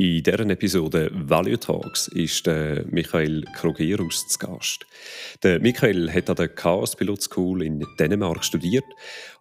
In 0.00 0.22
dieser 0.22 0.48
Episode 0.48 1.10
Value 1.12 1.58
Talks 1.58 2.06
ist 2.06 2.46
der 2.46 2.84
Michael 2.86 3.42
Krogerus 3.56 4.28
zu 4.28 4.38
Gast. 4.38 4.86
Der 5.42 5.58
Michael 5.58 6.08
hat 6.12 6.30
an 6.30 6.36
der 6.36 6.46
Chaos 6.50 6.94
Pilot 6.94 7.20
School 7.22 7.64
in 7.64 7.84
Dänemark 7.98 8.44
studiert 8.44 8.84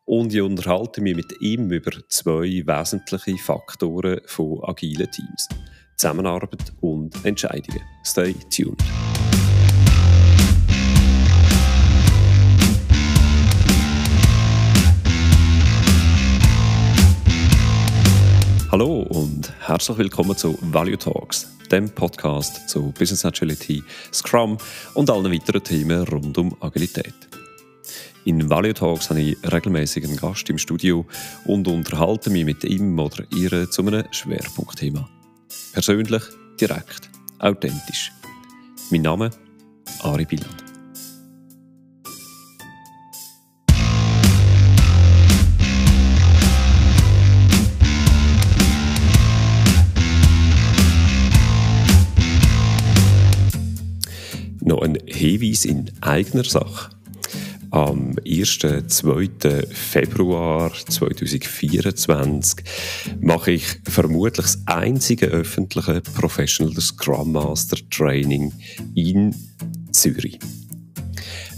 und 0.05 0.33
ich 0.33 0.41
unterhalte 0.41 0.99
mich 0.99 1.15
mit 1.15 1.31
ihm 1.41 1.69
über 1.69 1.91
zwei 2.09 2.63
wesentliche 2.65 3.37
Faktoren 3.37 4.19
von 4.25 4.63
agilen 4.63 5.11
Teams: 5.11 5.47
Zusammenarbeit 5.95 6.73
und 6.81 7.23
Entscheidungen. 7.23 7.83
Stay 8.03 8.33
tuned. 8.49 8.81
Herzlich 19.67 19.97
willkommen 19.97 20.37
zu 20.37 20.57
Value 20.61 20.97
Talks, 20.97 21.45
dem 21.69 21.89
Podcast 21.89 22.69
zu 22.69 22.93
Business 22.97 23.25
Agility, 23.25 23.83
Scrum 24.13 24.57
und 24.93 25.09
allen 25.09 25.29
weiteren 25.29 25.61
Themen 25.61 26.03
rund 26.07 26.37
um 26.37 26.55
Agilität. 26.61 27.13
In 28.23 28.49
Value 28.49 28.73
Talks 28.73 29.09
habe 29.09 29.19
ich 29.19 29.37
regelmäßig 29.43 30.05
einen 30.05 30.15
Gast 30.15 30.49
im 30.49 30.57
Studio 30.57 31.05
und 31.43 31.67
unterhalte 31.67 32.29
mich 32.29 32.45
mit 32.45 32.63
ihm 32.63 32.97
oder 32.97 33.25
ihr 33.35 33.69
zu 33.69 33.81
einem 33.81 34.05
Schwerpunktthema. 34.09 35.09
Persönlich, 35.73 36.23
direkt, 36.61 37.09
authentisch. 37.39 38.13
Mein 38.89 39.01
Name 39.01 39.31
Ari 40.01 40.23
Billand. 40.23 40.66
Noch 54.67 54.81
ein 54.81 54.97
Hinweis 55.05 55.63
in 55.63 55.89
eigener 56.01 56.43
Sache. 56.43 56.89
Am 57.71 58.17
1. 58.27 58.59
2. 58.87 59.29
Februar 59.71 60.73
2024 60.73 62.65
mache 63.21 63.51
ich 63.51 63.63
vermutlich 63.85 64.45
das 64.45 64.61
einzige 64.65 65.27
öffentliche 65.27 66.01
Professional 66.01 66.73
Scrum 66.81 67.31
Master 67.31 67.77
Training 67.89 68.51
in 68.93 69.33
Zürich. 69.93 70.37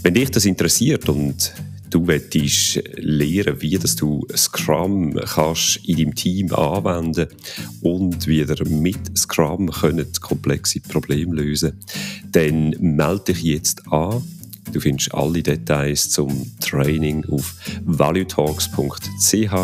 Wenn 0.04 0.14
dich 0.14 0.30
das 0.30 0.44
interessiert 0.44 1.08
und 1.08 1.52
du 1.90 2.06
willst 2.06 2.80
lernen, 2.96 3.60
wie 3.60 3.78
dass 3.78 3.96
du 3.96 4.26
Scrum 4.34 5.14
kannst 5.14 5.80
in 5.84 5.96
deinem 5.96 6.14
Team 6.14 6.52
anwenden 6.54 7.28
und 7.82 8.26
wie 8.26 8.38
ihr 8.38 8.68
mit 8.68 9.18
Scrum 9.18 9.70
könnt 9.70 10.20
komplexe 10.20 10.80
Probleme 10.80 11.34
lösen 11.34 11.78
dann 12.32 12.70
melde 12.78 13.32
dich 13.32 13.42
jetzt 13.42 13.86
an. 13.92 14.22
Du 14.72 14.80
findest 14.80 15.12
alle 15.14 15.42
Details 15.42 16.10
zum 16.10 16.46
Training 16.60 17.24
auf 17.26 17.56
valuetalks.ch 17.84 19.54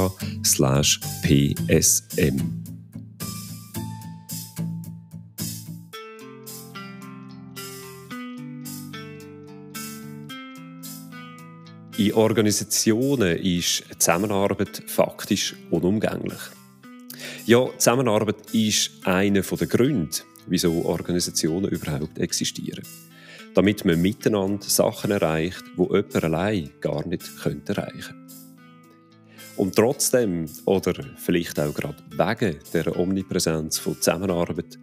slash 0.44 1.00
psm. 1.22 2.55
In 11.98 12.12
Organisationen 12.12 13.38
ist 13.38 13.84
Zusammenarbeit 13.98 14.82
faktisch 14.86 15.56
unumgänglich. 15.70 16.40
Ja, 17.46 17.66
Zusammenarbeit 17.78 18.36
ist 18.52 18.90
einer 19.04 19.40
der 19.40 19.66
Gründe, 19.66 20.18
wieso 20.46 20.84
Organisationen 20.84 21.70
überhaupt 21.70 22.18
existieren. 22.18 22.82
Damit 23.54 23.86
man 23.86 24.02
miteinander 24.02 24.66
Sachen 24.68 25.10
erreicht, 25.10 25.64
wo 25.76 25.86
jemand 25.86 26.22
allein 26.22 26.70
gar 26.82 27.06
nicht 27.08 27.24
könnte 27.42 27.72
erreichen 27.72 28.28
Und 29.56 29.74
trotzdem, 29.74 30.44
oder 30.66 30.92
vielleicht 31.16 31.58
auch 31.58 31.72
gerade 31.72 31.96
wegen 32.10 32.58
der 32.74 32.94
Omnipräsenz 32.94 33.78
von 33.78 33.94
Zusammenarbeit, 33.94 34.78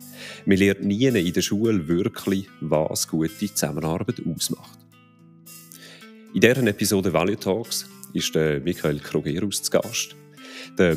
man 0.48 0.58
lernt 0.58 0.84
nie 0.84 1.06
in 1.06 1.34
der 1.34 1.42
Schule 1.44 1.88
wirklich, 1.88 2.50
was 2.60 3.08
gute 3.08 3.54
Zusammenarbeit 3.54 4.16
ausmacht. 4.26 4.83
In 6.34 6.42
dieser 6.42 6.66
Episode 6.66 7.14
Value 7.14 7.38
Talks 7.38 7.88
ist 8.14 8.34
Michael 8.34 9.00
Krogerus 9.00 9.62
zu 9.62 9.70
Gast. 9.70 10.16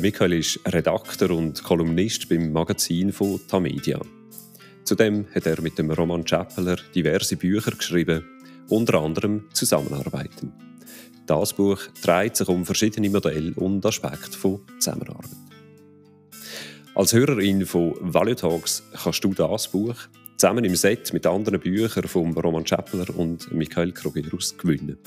Michael 0.01 0.33
ist 0.33 0.59
Redakteur 0.65 1.29
und 1.29 1.63
Kolumnist 1.63 2.27
beim 2.27 2.51
Magazin 2.51 3.13
von 3.13 3.39
Tamedia. 3.47 3.99
Zudem 4.83 5.27
hat 5.35 5.45
er 5.45 5.61
mit 5.61 5.77
dem 5.77 5.91
Roman 5.91 6.25
Chappeler 6.25 6.77
diverse 6.95 7.35
Bücher 7.35 7.69
geschrieben, 7.69 8.23
unter 8.69 8.99
anderem 8.99 9.45
Zusammenarbeiten. 9.53 10.53
Das 11.27 11.53
Buch 11.53 11.81
dreht 12.01 12.35
sich 12.35 12.47
um 12.47 12.65
verschiedene 12.65 13.11
Modelle 13.11 13.53
und 13.57 13.85
Aspekte 13.85 14.35
von 14.35 14.61
Zusammenarbeit. 14.79 15.29
Als 16.95 17.13
Hörerin 17.13 17.67
von 17.67 17.93
Value 18.01 18.35
Talks 18.35 18.81
kannst 19.03 19.23
du 19.23 19.35
das 19.35 19.67
Buch 19.67 19.97
zusammen 20.37 20.63
im 20.63 20.75
Set 20.75 21.11
mit 21.13 21.25
anderen 21.25 21.59
Büchern 21.59 22.07
von 22.07 22.33
Roman 22.33 22.63
Chappeler 22.63 23.09
und 23.17 23.51
Michael 23.51 23.91
Krogerus 23.91 24.57
gewinnen. 24.57 24.97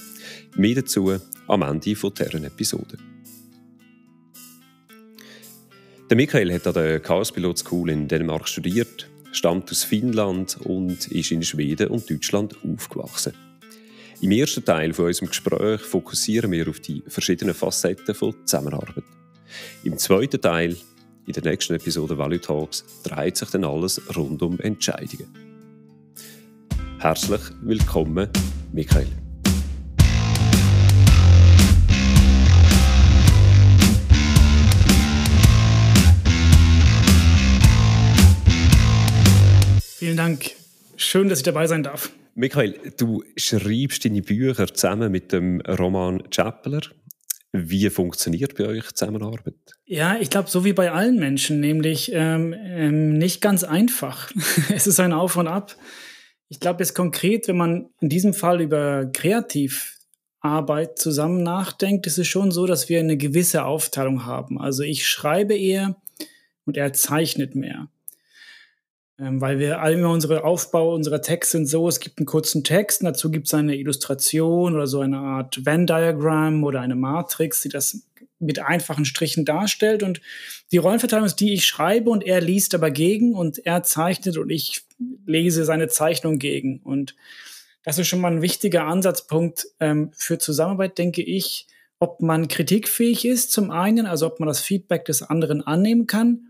Mehr 0.57 0.75
dazu 0.75 1.17
am 1.47 1.63
Ende 1.63 1.95
dieser 1.95 2.45
Episode. 2.45 2.97
Der 6.11 6.17
Michael 6.17 6.53
hat 6.53 6.67
an 6.67 6.75
der 6.75 6.99
Chaos 6.99 7.31
Pilot 7.31 7.59
School 7.59 7.91
in 7.91 8.09
Dänemark 8.09 8.49
studiert, 8.49 9.09
stammt 9.31 9.71
aus 9.71 9.85
Finnland 9.85 10.59
und 10.65 11.07
ist 11.07 11.31
in 11.31 11.45
Schweden 11.45 11.89
und 11.89 12.11
Deutschland 12.11 12.57
aufgewachsen. 12.65 13.33
Im 14.21 14.33
ersten 14.33 14.65
Teil 14.65 14.93
von 14.93 15.07
unserem 15.07 15.29
Gespräch 15.29 15.81
fokussieren 15.81 16.51
wir 16.51 16.69
auf 16.69 16.81
die 16.81 17.03
verschiedenen 17.07 17.55
Facetten 17.55 18.15
von 18.15 18.35
Zusammenarbeit. 18.45 19.05
Im 19.85 19.97
zweiten 19.97 20.41
Teil 20.41 20.77
in 21.37 21.43
der 21.43 21.53
nächsten 21.53 21.75
Episode 21.75 22.19
Value 22.19 22.41
Talks 22.41 22.85
dreht 23.05 23.37
sich 23.37 23.51
dann 23.51 23.65
alles 23.65 24.01
rund 24.17 24.43
um 24.43 24.59
Entscheidungen. 24.59 25.29
Herzlich 26.99 27.41
willkommen, 27.63 28.29
Michael. 28.73 29.07
Vielen 39.99 40.17
Dank. 40.17 40.51
Schön, 40.97 41.29
dass 41.29 41.39
ich 41.39 41.45
dabei 41.45 41.67
sein 41.69 41.85
darf. 41.85 42.11
Michael, 42.35 42.75
du 42.99 43.23
schreibst 43.37 44.05
deine 44.05 44.23
Bücher 44.23 44.67
zusammen 44.67 45.13
mit 45.13 45.31
dem 45.31 45.61
Roman 45.61 46.23
Chappeler. 46.31 46.81
Wie 47.53 47.91
funktioniert 47.91 48.57
bei 48.57 48.67
euch 48.67 48.93
Zusammenarbeit? 48.93 49.55
Ja, 49.85 50.17
ich 50.21 50.31
glaube, 50.31 50.49
so 50.49 50.65
wie 50.65 50.73
bei 50.73 50.93
allen 50.93 51.19
Menschen, 51.19 51.59
nämlich 51.59 52.13
ähm, 52.15 52.55
ähm, 52.57 53.19
nicht 53.19 53.41
ganz 53.41 53.65
einfach. 53.65 54.31
es 54.73 54.87
ist 54.87 55.01
ein 55.01 55.13
Auf 55.13 55.37
und 55.37 55.49
Ab. 55.49 55.75
Ich 56.49 56.61
glaube 56.61 56.83
jetzt 56.83 56.95
konkret, 56.95 57.49
wenn 57.49 57.57
man 57.57 57.89
in 58.01 58.09
diesem 58.09 58.35
Fall 58.35 58.61
über 58.61 59.07
Kreativarbeit 59.07 60.99
zusammen 60.99 61.43
nachdenkt, 61.43 62.07
ist 62.07 62.19
es 62.19 62.29
schon 62.29 62.53
so, 62.53 62.67
dass 62.67 62.89
wir 62.89 63.01
eine 63.01 63.17
gewisse 63.17 63.65
Aufteilung 63.65 64.27
haben. 64.27 64.61
Also 64.61 64.85
ich 64.85 65.07
schreibe 65.07 65.57
eher 65.57 65.97
und 66.67 66.77
er 66.77 66.93
zeichnet 66.93 67.57
mehr. 67.57 67.89
Ähm, 69.21 69.41
weil 69.41 69.59
wir 69.59 69.81
all 69.81 69.93
immer 69.93 70.11
unsere 70.11 70.45
Aufbau 70.45 70.95
unserer 70.95 71.21
Texte 71.21 71.59
sind 71.59 71.67
so, 71.67 71.87
es 71.89 72.01
gibt 72.01 72.19
einen 72.19 72.27
kurzen 72.27 72.65
Text, 72.65 73.03
und 73.03 73.07
dazu 73.07 73.31
gibt 73.31 73.49
es 73.49 73.55
eine 73.55 73.77
Illustration 73.77 74.75
oder 74.75 74.87
so 74.87 75.01
eine 75.01 75.19
Art 75.19 75.67
Venn-Diagramm 75.67 76.65
oder 76.65 76.81
eine 76.81 76.97
Matrix, 76.97 77.61
die 77.61 77.69
das 77.69 78.07
mit 78.39 78.61
einfachen 78.61 79.05
Strichen 79.05 79.45
darstellt. 79.45 80.03
Und 80.03 80.23
die 80.73 80.79
Rollenverteilung 80.79 81.27
ist 81.27 81.37
die, 81.37 81.53
ich 81.53 81.67
schreibe 81.67 82.09
und 82.09 82.25
er 82.25 82.41
liest 82.41 82.75
aber 82.75 82.91
gegen 82.91 83.35
und 83.35 83.65
er 83.67 83.83
zeichnet 83.83 84.39
und 84.39 84.49
ich 84.49 84.85
lese 85.27 85.67
seine 85.67 85.89
Zeichnung 85.89 86.39
gegen. 86.39 86.81
Und 86.83 87.15
das 87.85 87.99
ist 87.99 88.09
schon 88.09 88.21
mal 88.21 88.33
ein 88.33 88.43
wichtiger 88.43 88.85
Ansatzpunkt 88.85 89.67
ähm, 89.81 90.11
für 90.15 90.39
Zusammenarbeit, 90.39 90.97
denke 90.97 91.23
ich, 91.23 91.67
ob 91.99 92.23
man 92.23 92.49
kritikfähig 92.49 93.27
ist 93.27 93.53
zum 93.53 93.71
einen, 93.71 94.07
also 94.07 94.27
ob 94.27 94.41
man 94.41 94.47
das 94.47 94.61
Feedback 94.61 95.05
des 95.05 95.23
anderen 95.23 95.61
annehmen 95.61 96.07
kann 96.07 96.50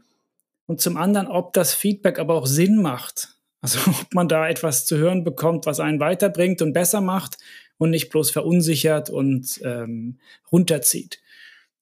und 0.71 0.81
zum 0.81 0.97
anderen, 0.97 1.27
ob 1.27 1.53
das 1.53 1.75
Feedback 1.75 2.21
aber 2.21 2.37
auch 2.37 2.47
Sinn 2.47 2.81
macht. 2.81 3.35
Also 3.61 3.81
ob 3.91 4.15
man 4.15 4.29
da 4.29 4.49
etwas 4.49 4.87
zu 4.87 4.99
hören 4.99 5.25
bekommt, 5.25 5.67
was 5.67 5.81
einen 5.81 5.99
weiterbringt 5.99 6.63
und 6.63 6.73
besser 6.73 7.01
macht 7.01 7.39
und 7.77 7.91
nicht 7.91 8.09
bloß 8.09 8.31
verunsichert 8.31 9.11
und 9.11 9.61
ähm, 9.65 10.21
runterzieht. 10.53 11.21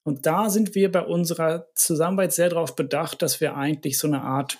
Und 0.01 0.25
da 0.25 0.49
sind 0.49 0.73
wir 0.73 0.91
bei 0.91 1.03
unserer 1.03 1.67
Zusammenarbeit 1.75 2.33
sehr 2.33 2.49
darauf 2.49 2.75
bedacht, 2.75 3.21
dass 3.21 3.39
wir 3.39 3.55
eigentlich 3.55 3.99
so 3.99 4.07
eine 4.07 4.23
Art, 4.23 4.57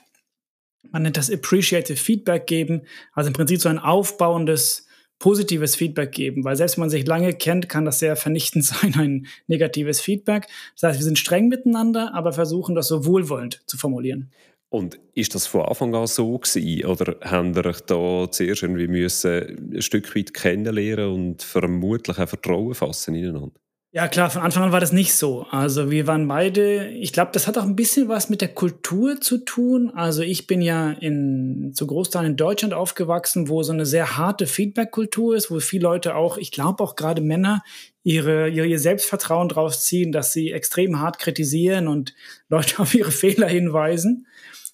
man 0.92 1.02
nennt 1.02 1.18
das 1.18 1.32
Appreciative 1.32 1.98
Feedback 1.98 2.46
geben, 2.46 2.84
also 3.14 3.30
im 3.30 3.34
Prinzip 3.34 3.60
so 3.60 3.70
ein 3.70 3.80
aufbauendes 3.80 4.86
positives 5.20 5.76
Feedback 5.76 6.12
geben, 6.14 6.44
weil 6.44 6.56
selbst 6.56 6.78
wenn 6.78 6.84
man 6.84 6.90
sich 6.90 7.06
lange 7.06 7.34
kennt, 7.34 7.70
kann 7.70 7.86
das 7.86 8.00
sehr 8.00 8.16
vernichtend 8.16 8.66
sein, 8.66 8.96
ein 8.98 9.28
negatives 9.48 10.02
Feedback. 10.02 10.48
Das 10.76 10.90
heißt, 10.90 11.00
wir 11.00 11.06
sind 11.06 11.20
streng 11.20 11.50
miteinander, 11.50 12.14
aber 12.14 12.34
versuchen 12.34 12.76
das 12.76 12.88
so 12.88 13.06
wohlwollend 13.06 13.62
zu 13.68 13.78
formulieren. 13.78 14.32
Und 14.72 15.00
ist 15.16 15.34
das 15.34 15.48
von 15.48 15.62
Anfang 15.62 15.96
an 15.96 16.06
so 16.06 16.38
gewesen? 16.38 16.86
Oder 16.86 17.18
haben 17.22 17.56
ihr 17.56 17.66
euch 17.66 17.82
da 17.82 18.28
zuerst 18.30 18.62
irgendwie 18.62 18.88
müssen 18.88 19.74
ein 19.74 19.82
Stück 19.82 20.16
weit 20.16 20.34
kennenlernen 20.34 21.12
und 21.12 21.42
vermutlich 21.42 22.20
auch 22.20 22.30
Vertrauen 22.30 22.76
fassen 22.76 23.16
ineinander? 23.16 23.52
Ja, 23.92 24.08
klar, 24.08 24.30
von 24.30 24.44
Anfang 24.44 24.62
an 24.62 24.72
war 24.72 24.80
das 24.80 24.92
nicht 24.92 25.16
so. 25.16 25.48
Also 25.50 25.90
wir 25.90 26.06
waren 26.06 26.28
beide, 26.28 26.90
ich 26.90 27.12
glaube, 27.12 27.32
das 27.34 27.48
hat 27.48 27.58
auch 27.58 27.64
ein 27.64 27.76
bisschen 27.76 28.08
was 28.08 28.30
mit 28.30 28.40
der 28.40 28.54
Kultur 28.54 29.20
zu 29.20 29.40
tun. 29.40 29.90
Also 29.96 30.22
ich 30.22 30.46
bin 30.46 30.62
ja 30.62 30.92
in, 30.92 31.72
zu 31.74 31.88
Großteil 31.88 32.28
in 32.28 32.36
Deutschland 32.36 32.76
aufgewachsen, 32.76 33.50
wo 33.50 33.64
so 33.64 33.74
eine 33.74 33.88
sehr 33.88 34.16
harte 34.16 34.46
Feedback-Kultur 34.46 35.36
ist, 35.36 35.50
wo 35.50 35.60
viele 35.60 35.84
Leute 35.84 36.14
auch, 36.14 36.38
ich 36.38 36.52
glaube 36.52 36.84
auch 36.84 36.96
gerade 36.96 37.24
Männer, 37.24 37.64
ihre, 38.04 38.50
ihre, 38.50 38.68
ihr 38.68 38.78
Selbstvertrauen 38.78 39.50
draus 39.50 39.84
ziehen, 39.86 40.12
dass 40.12 40.34
sie 40.34 40.52
extrem 40.52 41.00
hart 41.00 41.18
kritisieren 41.18 41.88
und 41.88 42.14
Leute 42.48 42.78
auf 42.84 42.94
ihre 42.94 43.12
Fehler 43.12 43.48
hinweisen. 43.48 44.28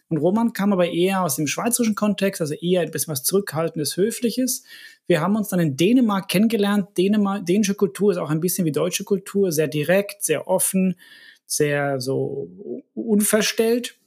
Und 0.09 0.17
Roman 0.17 0.53
kam 0.53 0.71
aber 0.71 0.89
eher 0.89 1.23
aus 1.23 1.35
dem 1.35 1.47
schweizerischen 1.47 1.95
Kontext, 1.95 2.39
also 2.39 2.53
eher 2.53 2.81
ein 2.81 2.91
bisschen 2.91 3.11
was 3.11 3.23
Zurückhaltendes, 3.23 3.97
Höfliches. 3.97 4.63
Wir 5.07 5.21
haben 5.21 5.35
uns 5.35 5.49
dann 5.49 5.59
in 5.59 5.77
Dänemark 5.77 6.27
kennengelernt. 6.27 6.89
Dänemark, 6.97 7.45
dänische 7.45 7.75
Kultur 7.75 8.11
ist 8.11 8.17
auch 8.17 8.29
ein 8.29 8.39
bisschen 8.39 8.65
wie 8.65 8.71
deutsche 8.71 9.03
Kultur, 9.03 9.51
sehr 9.51 9.67
direkt, 9.67 10.23
sehr 10.23 10.47
offen, 10.47 10.95
sehr 11.45 11.99
so 11.99 12.49
unverstellt. 12.93 13.97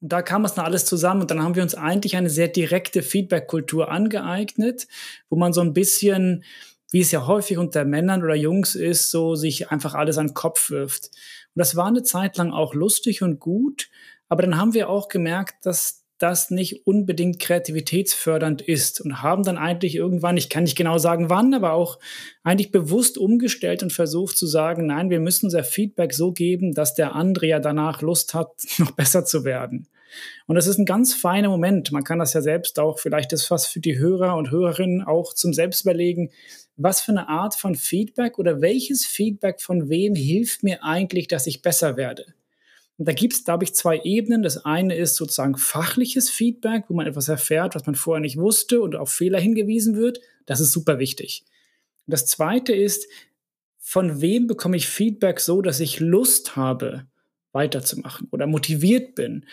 Und 0.00 0.12
da 0.12 0.22
kam 0.22 0.44
es 0.44 0.54
dann 0.54 0.64
alles 0.66 0.84
zusammen 0.84 1.22
und 1.22 1.30
dann 1.30 1.42
haben 1.42 1.54
wir 1.54 1.62
uns 1.62 1.74
eigentlich 1.74 2.16
eine 2.16 2.30
sehr 2.30 2.48
direkte 2.48 3.02
Feedback-Kultur 3.02 3.90
angeeignet, 3.90 4.86
wo 5.28 5.36
man 5.36 5.52
so 5.52 5.60
ein 5.60 5.72
bisschen, 5.72 6.44
wie 6.90 7.00
es 7.00 7.10
ja 7.10 7.26
häufig 7.26 7.58
unter 7.58 7.84
Männern 7.84 8.22
oder 8.22 8.34
Jungs 8.34 8.74
ist, 8.74 9.10
so 9.10 9.34
sich 9.34 9.70
einfach 9.70 9.94
alles 9.94 10.18
an 10.18 10.28
den 10.28 10.34
Kopf 10.34 10.70
wirft. 10.70 11.06
Und 11.06 11.60
das 11.60 11.76
war 11.76 11.86
eine 11.86 12.02
Zeit 12.02 12.36
lang 12.36 12.52
auch 12.52 12.74
lustig 12.74 13.22
und 13.22 13.40
gut. 13.40 13.88
Aber 14.34 14.42
dann 14.42 14.56
haben 14.56 14.74
wir 14.74 14.88
auch 14.88 15.06
gemerkt, 15.06 15.64
dass 15.64 16.02
das 16.18 16.50
nicht 16.50 16.88
unbedingt 16.88 17.38
kreativitätsfördernd 17.38 18.62
ist 18.62 19.00
und 19.00 19.22
haben 19.22 19.44
dann 19.44 19.56
eigentlich 19.56 19.94
irgendwann, 19.94 20.36
ich 20.36 20.48
kann 20.48 20.64
nicht 20.64 20.76
genau 20.76 20.98
sagen 20.98 21.30
wann, 21.30 21.54
aber 21.54 21.72
auch 21.72 22.00
eigentlich 22.42 22.72
bewusst 22.72 23.16
umgestellt 23.16 23.84
und 23.84 23.92
versucht 23.92 24.36
zu 24.36 24.48
sagen, 24.48 24.86
nein, 24.86 25.08
wir 25.08 25.20
müssen 25.20 25.46
unser 25.46 25.62
Feedback 25.62 26.12
so 26.12 26.32
geben, 26.32 26.74
dass 26.74 26.94
der 26.94 27.14
andere 27.14 27.46
ja 27.46 27.60
danach 27.60 28.02
Lust 28.02 28.34
hat, 28.34 28.50
noch 28.78 28.90
besser 28.90 29.24
zu 29.24 29.44
werden. 29.44 29.86
Und 30.48 30.56
das 30.56 30.66
ist 30.66 30.78
ein 30.78 30.84
ganz 30.84 31.14
feiner 31.14 31.48
Moment. 31.48 31.92
Man 31.92 32.02
kann 32.02 32.18
das 32.18 32.32
ja 32.32 32.42
selbst 32.42 32.80
auch, 32.80 32.98
vielleicht 32.98 33.32
ist 33.32 33.46
fast 33.46 33.68
für 33.68 33.78
die 33.78 34.00
Hörer 34.00 34.36
und 34.36 34.50
Hörerinnen 34.50 35.00
auch 35.04 35.32
zum 35.32 35.52
Selbstüberlegen, 35.52 36.32
was 36.76 37.00
für 37.00 37.12
eine 37.12 37.28
Art 37.28 37.54
von 37.54 37.76
Feedback 37.76 38.40
oder 38.40 38.60
welches 38.60 39.06
Feedback 39.06 39.60
von 39.60 39.88
wem 39.88 40.16
hilft 40.16 40.64
mir 40.64 40.82
eigentlich, 40.82 41.28
dass 41.28 41.46
ich 41.46 41.62
besser 41.62 41.96
werde. 41.96 42.34
Und 42.96 43.08
da 43.08 43.12
gibt 43.12 43.32
es, 43.32 43.44
glaube 43.44 43.64
ich, 43.64 43.74
zwei 43.74 44.00
Ebenen. 44.04 44.42
Das 44.42 44.64
eine 44.64 44.94
ist 44.94 45.16
sozusagen 45.16 45.56
fachliches 45.56 46.30
Feedback, 46.30 46.84
wo 46.88 46.94
man 46.94 47.06
etwas 47.06 47.28
erfährt, 47.28 47.74
was 47.74 47.86
man 47.86 47.94
vorher 47.94 48.20
nicht 48.20 48.36
wusste 48.36 48.80
und 48.80 48.94
auf 48.94 49.10
Fehler 49.10 49.40
hingewiesen 49.40 49.96
wird. 49.96 50.20
Das 50.46 50.60
ist 50.60 50.72
super 50.72 50.98
wichtig. 50.98 51.44
Und 52.06 52.12
das 52.12 52.26
zweite 52.26 52.72
ist, 52.72 53.06
von 53.78 54.20
wem 54.20 54.46
bekomme 54.46 54.76
ich 54.76 54.88
Feedback 54.88 55.40
so, 55.40 55.60
dass 55.60 55.80
ich 55.80 56.00
Lust 56.00 56.56
habe, 56.56 57.06
weiterzumachen 57.52 58.28
oder 58.30 58.46
motiviert 58.46 59.14
bin. 59.14 59.46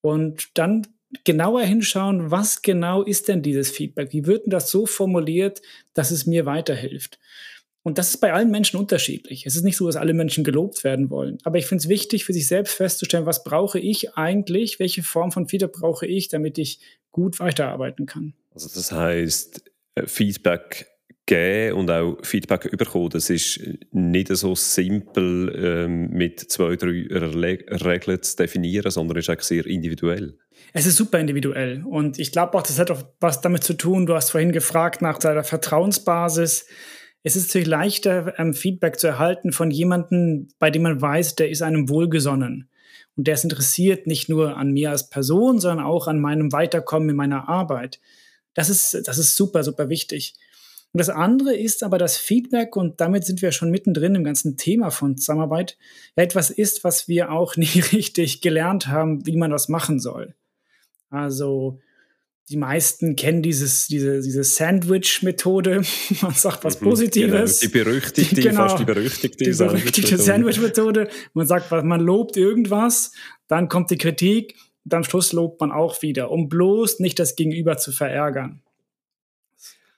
Und 0.00 0.50
dann 0.54 0.86
genauer 1.24 1.62
hinschauen, 1.62 2.30
was 2.30 2.62
genau 2.62 3.02
ist 3.02 3.28
denn 3.28 3.42
dieses 3.42 3.70
Feedback? 3.70 4.12
Wie 4.12 4.26
wird 4.26 4.46
denn 4.46 4.50
das 4.50 4.70
so 4.70 4.86
formuliert, 4.86 5.62
dass 5.94 6.10
es 6.10 6.26
mir 6.26 6.46
weiterhilft? 6.46 7.18
Und 7.86 7.98
das 7.98 8.10
ist 8.10 8.16
bei 8.16 8.32
allen 8.32 8.50
Menschen 8.50 8.80
unterschiedlich. 8.80 9.46
Es 9.46 9.54
ist 9.54 9.62
nicht 9.62 9.76
so, 9.76 9.86
dass 9.86 9.94
alle 9.94 10.12
Menschen 10.12 10.42
gelobt 10.42 10.82
werden 10.82 11.08
wollen. 11.08 11.38
Aber 11.44 11.58
ich 11.58 11.66
finde 11.66 11.82
es 11.82 11.88
wichtig, 11.88 12.24
für 12.24 12.32
sich 12.32 12.48
selbst 12.48 12.74
festzustellen, 12.74 13.26
was 13.26 13.44
brauche 13.44 13.78
ich 13.78 14.14
eigentlich, 14.14 14.80
welche 14.80 15.04
Form 15.04 15.30
von 15.30 15.46
Feedback 15.46 15.70
brauche 15.70 16.04
ich, 16.04 16.26
damit 16.26 16.58
ich 16.58 16.80
gut 17.12 17.38
weiterarbeiten 17.38 18.06
kann. 18.06 18.34
Also 18.52 18.68
das 18.74 18.90
heißt, 18.90 19.70
äh, 19.94 20.08
Feedback 20.08 20.88
geben 21.26 21.76
und 21.76 21.88
auch 21.88 22.16
Feedback 22.24 22.76
bekommen, 22.76 23.10
das 23.10 23.30
ist 23.30 23.60
nicht 23.92 24.36
so 24.36 24.56
simpel 24.56 25.54
ähm, 25.56 26.10
mit 26.10 26.40
zwei, 26.40 26.74
drei 26.74 27.06
Regeln 27.68 28.20
zu 28.20 28.36
definieren, 28.36 28.90
sondern 28.90 29.18
ist 29.18 29.30
auch 29.30 29.40
sehr 29.40 29.64
individuell. 29.64 30.36
Es 30.72 30.86
ist 30.86 30.96
super 30.96 31.20
individuell 31.20 31.84
und 31.84 32.18
ich 32.18 32.32
glaube 32.32 32.58
auch, 32.58 32.62
das 32.62 32.80
hat 32.80 32.90
auch 32.90 33.04
was 33.20 33.42
damit 33.42 33.62
zu 33.62 33.74
tun, 33.74 34.06
du 34.06 34.14
hast 34.16 34.30
vorhin 34.30 34.50
gefragt 34.50 35.02
nach 35.02 35.18
deiner 35.18 35.44
Vertrauensbasis 35.44 36.66
es 37.26 37.34
ist 37.34 37.48
natürlich 37.48 37.66
leichter, 37.66 38.38
ähm, 38.38 38.54
Feedback 38.54 39.00
zu 39.00 39.08
erhalten 39.08 39.50
von 39.50 39.72
jemandem, 39.72 40.46
bei 40.60 40.70
dem 40.70 40.82
man 40.82 41.02
weiß, 41.02 41.34
der 41.34 41.50
ist 41.50 41.60
einem 41.60 41.88
wohlgesonnen. 41.88 42.68
Und 43.16 43.26
der 43.26 43.34
ist 43.34 43.42
interessiert 43.42 44.06
nicht 44.06 44.28
nur 44.28 44.56
an 44.56 44.70
mir 44.70 44.92
als 44.92 45.10
Person, 45.10 45.58
sondern 45.58 45.84
auch 45.84 46.06
an 46.06 46.20
meinem 46.20 46.52
Weiterkommen 46.52 47.08
in 47.10 47.16
meiner 47.16 47.48
Arbeit. 47.48 47.98
Das 48.54 48.70
ist, 48.70 49.08
das 49.08 49.18
ist 49.18 49.34
super, 49.34 49.64
super 49.64 49.88
wichtig. 49.88 50.34
Und 50.92 50.98
das 50.98 51.08
andere 51.08 51.56
ist 51.56 51.82
aber 51.82 51.98
das 51.98 52.16
Feedback, 52.16 52.76
und 52.76 53.00
damit 53.00 53.24
sind 53.24 53.42
wir 53.42 53.50
schon 53.50 53.72
mittendrin 53.72 54.14
im 54.14 54.22
ganzen 54.22 54.56
Thema 54.56 54.90
von 54.92 55.16
Zusammenarbeit, 55.16 55.78
etwas 56.14 56.50
ist, 56.50 56.84
was 56.84 57.08
wir 57.08 57.32
auch 57.32 57.56
nie 57.56 57.80
richtig 57.92 58.40
gelernt 58.40 58.86
haben, 58.86 59.26
wie 59.26 59.36
man 59.36 59.50
das 59.50 59.68
machen 59.68 59.98
soll. 59.98 60.36
Also 61.10 61.80
die 62.48 62.56
meisten 62.56 63.16
kennen 63.16 63.42
dieses, 63.42 63.88
diese, 63.88 64.20
diese 64.20 64.44
Sandwich-Methode. 64.44 65.82
Man 66.22 66.32
sagt 66.32 66.64
was 66.64 66.80
mhm, 66.80 66.84
Positives. 66.84 67.60
Genau, 67.60 67.72
die 67.72 67.78
berüchtigte, 67.78 68.40
genau, 68.40 68.68
fast 68.68 68.78
die 68.78 68.84
berüchtigte, 68.84 69.44
die 69.44 69.56
berüchtigte 69.56 70.18
Sandwich-Methode. 70.18 71.08
Man 71.34 71.46
sagt, 71.46 71.70
man 71.70 72.00
lobt 72.00 72.36
irgendwas, 72.36 73.12
dann 73.48 73.68
kommt 73.68 73.90
die 73.90 73.98
Kritik, 73.98 74.54
und 74.84 74.94
am 74.94 75.02
Schluss 75.02 75.32
lobt 75.32 75.60
man 75.60 75.72
auch 75.72 76.00
wieder, 76.02 76.30
um 76.30 76.48
bloß 76.48 77.00
nicht 77.00 77.18
das 77.18 77.34
Gegenüber 77.34 77.76
zu 77.76 77.90
verärgern. 77.90 78.62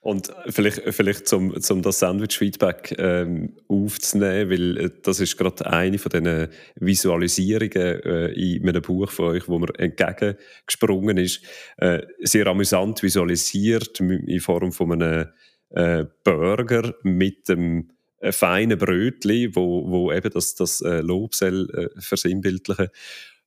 Und 0.01 0.31
vielleicht, 0.47 0.81
vielleicht 0.93 1.27
zum, 1.27 1.59
zum 1.59 1.81
das 1.81 1.99
Sandwich-Feedback 1.99 2.95
ähm, 2.97 3.57
aufzunehmen, 3.67 4.49
weil 4.49 4.77
äh, 4.77 4.89
das 5.03 5.19
ist 5.19 5.37
gerade 5.37 5.65
eine 5.65 5.97
von 5.97 6.09
diesen 6.09 6.47
Visualisierungen 6.75 8.01
äh, 8.03 8.27
in 8.31 8.67
einem 8.67 8.81
Buch 8.81 9.11
von 9.11 9.25
euch, 9.25 9.49
wo 9.49 9.59
mir 9.59 9.77
entgegengesprungen 9.77 11.17
ist, 11.17 11.41
äh, 11.77 12.01
sehr 12.19 12.47
amüsant 12.47 13.03
visualisiert 13.03 13.99
in 13.99 14.39
Form 14.39 14.71
von 14.71 14.93
einem 14.93 15.27
äh, 15.71 16.05
Burger 16.23 16.95
mit 17.03 17.49
dem 17.49 17.89
äh, 18.21 18.31
feinen 18.31 18.77
Brötchen, 18.77 19.53
wo, 19.53 19.89
wo 19.89 20.13
eben 20.13 20.31
das, 20.31 20.55
das 20.55 20.81
Lob 20.81 21.35
soll, 21.35 21.91
versinnbildlichen. 21.99 22.87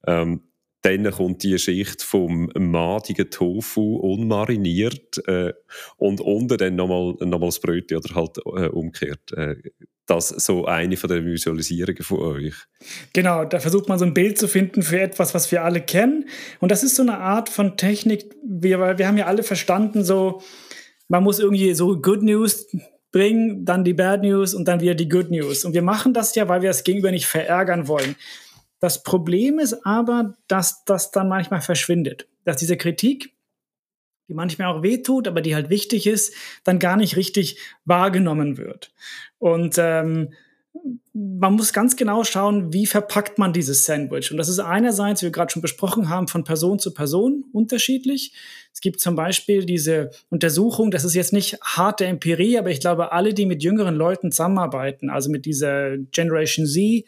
Ähm, 0.06 0.42
dann 0.82 1.10
kommt 1.10 1.42
die 1.44 1.58
Schicht 1.58 2.02
vom 2.02 2.50
madigen 2.58 3.30
Tofu 3.30 3.96
unmariniert 3.96 5.26
äh, 5.28 5.52
und 5.96 6.20
unten 6.20 6.58
dann 6.58 6.74
nochmal 6.74 7.14
noch 7.20 7.40
das 7.40 7.60
Brötchen 7.60 7.98
oder 7.98 8.14
halt 8.14 8.38
äh, 8.38 8.68
umgekehrt. 8.68 9.32
Äh, 9.32 9.56
das 10.06 10.28
so 10.28 10.66
eine 10.66 10.96
von 10.96 11.08
den 11.08 11.24
Visualisierungen 11.24 12.02
von 12.02 12.18
euch. 12.18 12.54
Genau, 13.12 13.44
da 13.44 13.60
versucht 13.60 13.88
man 13.88 13.98
so 13.98 14.04
ein 14.04 14.14
Bild 14.14 14.36
zu 14.36 14.48
finden 14.48 14.82
für 14.82 15.00
etwas, 15.00 15.32
was 15.32 15.50
wir 15.52 15.62
alle 15.62 15.80
kennen. 15.80 16.28
Und 16.58 16.72
das 16.72 16.82
ist 16.82 16.96
so 16.96 17.02
eine 17.02 17.18
Art 17.18 17.48
von 17.48 17.76
Technik, 17.76 18.34
wir, 18.44 18.98
wir 18.98 19.06
haben 19.06 19.16
ja 19.16 19.26
alle 19.26 19.44
verstanden, 19.44 20.04
so 20.04 20.42
man 21.08 21.22
muss 21.22 21.38
irgendwie 21.38 21.74
so 21.74 22.00
Good 22.00 22.22
News 22.22 22.66
bringen, 23.12 23.64
dann 23.64 23.84
die 23.84 23.92
Bad 23.92 24.22
News 24.22 24.54
und 24.54 24.66
dann 24.66 24.80
wieder 24.80 24.94
die 24.94 25.08
Good 25.08 25.30
News. 25.30 25.64
Und 25.64 25.74
wir 25.74 25.82
machen 25.82 26.14
das 26.14 26.34
ja, 26.34 26.48
weil 26.48 26.62
wir 26.62 26.70
das 26.70 26.82
Gegenüber 26.82 27.10
nicht 27.10 27.26
verärgern 27.26 27.86
wollen. 27.86 28.16
Das 28.82 29.04
Problem 29.04 29.60
ist 29.60 29.86
aber, 29.86 30.34
dass 30.48 30.84
das 30.84 31.12
dann 31.12 31.28
manchmal 31.28 31.60
verschwindet. 31.60 32.26
Dass 32.44 32.56
diese 32.56 32.76
Kritik, 32.76 33.32
die 34.28 34.34
manchmal 34.34 34.66
auch 34.66 34.82
wehtut, 34.82 35.28
aber 35.28 35.40
die 35.40 35.54
halt 35.54 35.70
wichtig 35.70 36.08
ist, 36.08 36.34
dann 36.64 36.80
gar 36.80 36.96
nicht 36.96 37.14
richtig 37.14 37.60
wahrgenommen 37.84 38.58
wird. 38.58 38.92
Und 39.38 39.76
ähm, 39.78 40.32
man 41.12 41.52
muss 41.52 41.72
ganz 41.72 41.94
genau 41.94 42.24
schauen, 42.24 42.72
wie 42.72 42.86
verpackt 42.86 43.38
man 43.38 43.52
dieses 43.52 43.84
Sandwich. 43.84 44.32
Und 44.32 44.36
das 44.36 44.48
ist 44.48 44.58
einerseits, 44.58 45.22
wie 45.22 45.26
wir 45.26 45.30
gerade 45.32 45.52
schon 45.52 45.62
besprochen 45.62 46.08
haben, 46.08 46.26
von 46.26 46.42
Person 46.42 46.80
zu 46.80 46.92
Person 46.92 47.44
unterschiedlich. 47.52 48.34
Es 48.72 48.80
gibt 48.80 48.98
zum 48.98 49.14
Beispiel 49.14 49.64
diese 49.64 50.10
Untersuchung, 50.28 50.90
das 50.90 51.04
ist 51.04 51.14
jetzt 51.14 51.32
nicht 51.32 51.56
harte 51.62 52.06
Empirie, 52.06 52.58
aber 52.58 52.70
ich 52.70 52.80
glaube, 52.80 53.12
alle, 53.12 53.32
die 53.32 53.46
mit 53.46 53.62
jüngeren 53.62 53.94
Leuten 53.94 54.32
zusammenarbeiten, 54.32 55.08
also 55.08 55.30
mit 55.30 55.46
dieser 55.46 55.98
Generation 55.98 56.66
Z, 56.66 57.04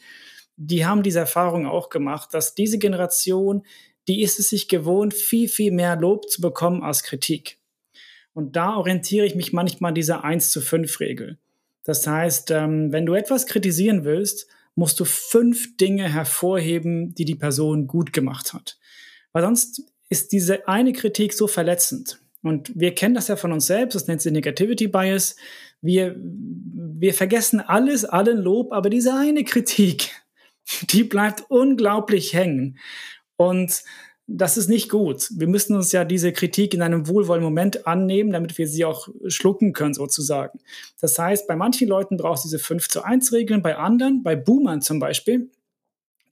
die 0.56 0.87
haben 0.87 1.02
diese 1.02 1.20
Erfahrung 1.20 1.66
auch 1.66 1.88
gemacht, 1.88 2.32
dass 2.32 2.54
diese 2.54 2.78
Generation, 2.78 3.64
die 4.08 4.23
ist 4.23 4.38
es 4.38 4.50
sich 4.50 4.68
gewohnt, 4.68 5.14
viel, 5.14 5.49
viel 5.49 5.73
mehr 5.73 5.96
Lob 5.96 6.28
zu 6.30 6.40
bekommen 6.40 6.82
als 6.82 7.02
Kritik. 7.02 7.58
Und 8.32 8.56
da 8.56 8.76
orientiere 8.76 9.26
ich 9.26 9.34
mich 9.34 9.52
manchmal 9.52 9.90
an 9.90 9.94
dieser 9.94 10.25
1 10.25 10.50
zu 10.50 10.61
5 10.61 11.00
Regel. 11.00 11.38
Das 11.84 12.06
heißt, 12.06 12.50
ähm, 12.50 12.92
wenn 12.92 13.06
du 13.06 13.14
etwas 13.14 13.46
kritisieren 13.46 14.04
willst, 14.04 14.49
musst 14.75 14.99
du 14.99 15.04
fünf 15.04 15.76
Dinge 15.76 16.12
hervorheben, 16.12 17.14
die 17.14 17.25
die 17.25 17.37
Person 17.37 17.87
gut 17.87 18.12
gemacht 18.12 18.52
hat. 18.52 18.78
Weil 19.32 19.44
sonst 19.44 19.82
ist 20.08 20.32
diese 20.32 20.66
eine 20.66 20.92
Kritik 20.92 21.32
so 21.32 21.46
verletzend. 21.46 22.20
Und 22.42 22.73
wir 22.75 22.94
kennen 22.94 23.14
das 23.14 23.28
ja 23.28 23.37
von 23.37 23.52
uns 23.52 23.66
selbst, 23.66 23.94
das 23.94 24.06
nennt 24.06 24.20
sich 24.20 24.32
Negativity 24.32 24.88
Bias. 24.88 25.37
Wir, 25.80 26.16
wir 26.18 27.14
vergessen 27.14 27.61
alles, 27.61 28.04
allen 28.04 28.38
Lob, 28.38 28.73
aber 28.73 28.90
diese 28.90 29.14
eine 29.14 29.44
Kritik, 29.44 30.11
die 30.90 31.04
bleibt 31.04 31.44
unglaublich 31.49 32.35
hängen. 32.35 32.78
Und 33.37 33.83
das 34.26 34.56
ist 34.56 34.68
nicht 34.68 34.88
gut. 34.88 35.28
Wir 35.37 35.47
müssen 35.47 35.76
uns 35.76 35.92
ja 35.92 36.04
diese 36.04 36.33
Kritik 36.33 36.73
in 36.73 36.80
einem 36.80 37.09
wohlwollenden 37.09 37.44
Moment 37.44 37.87
annehmen, 37.87 38.33
damit 38.33 38.56
wir 38.56 38.66
sie 38.66 38.85
auch 38.85 39.09
schlucken 39.26 39.75
können, 39.75 39.92
sozusagen. 39.92 40.61
Das 41.00 41.18
heißt, 41.18 41.47
bei 41.47 41.56
manchen 41.56 41.88
Leuten 41.88 42.16
braucht 42.16 42.38
es 42.38 42.42
diese 42.44 42.59
5 42.59 42.88
zu 42.88 43.04
1 43.04 43.33
Regeln, 43.33 43.62
bei 43.62 43.76
anderen, 43.76 44.23
bei 44.23 44.35
Boomern 44.35 44.80
zum 44.80 44.99
Beispiel, 44.99 45.50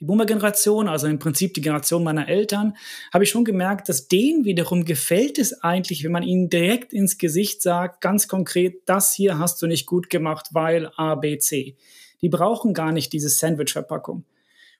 die 0.00 0.06
Boomer-Generation, 0.06 0.88
also 0.88 1.06
im 1.06 1.20
Prinzip 1.20 1.54
die 1.54 1.60
Generation 1.60 2.02
meiner 2.02 2.28
Eltern, 2.28 2.76
habe 3.12 3.22
ich 3.22 3.30
schon 3.30 3.44
gemerkt, 3.44 3.88
dass 3.88 4.08
denen 4.08 4.44
wiederum 4.44 4.84
gefällt 4.84 5.38
es 5.38 5.62
eigentlich, 5.62 6.02
wenn 6.02 6.10
man 6.10 6.24
ihnen 6.24 6.50
direkt 6.50 6.92
ins 6.92 7.18
Gesicht 7.18 7.62
sagt, 7.62 8.00
ganz 8.00 8.26
konkret, 8.26 8.82
das 8.86 9.12
hier 9.12 9.38
hast 9.38 9.62
du 9.62 9.68
nicht 9.68 9.86
gut 9.86 10.10
gemacht, 10.10 10.48
weil 10.52 10.90
A, 10.96 11.14
B, 11.14 11.38
C. 11.38 11.76
Die 12.22 12.28
brauchen 12.28 12.74
gar 12.74 12.92
nicht 12.92 13.12
diese 13.12 13.28
Sandwich-Verpackung. 13.28 14.24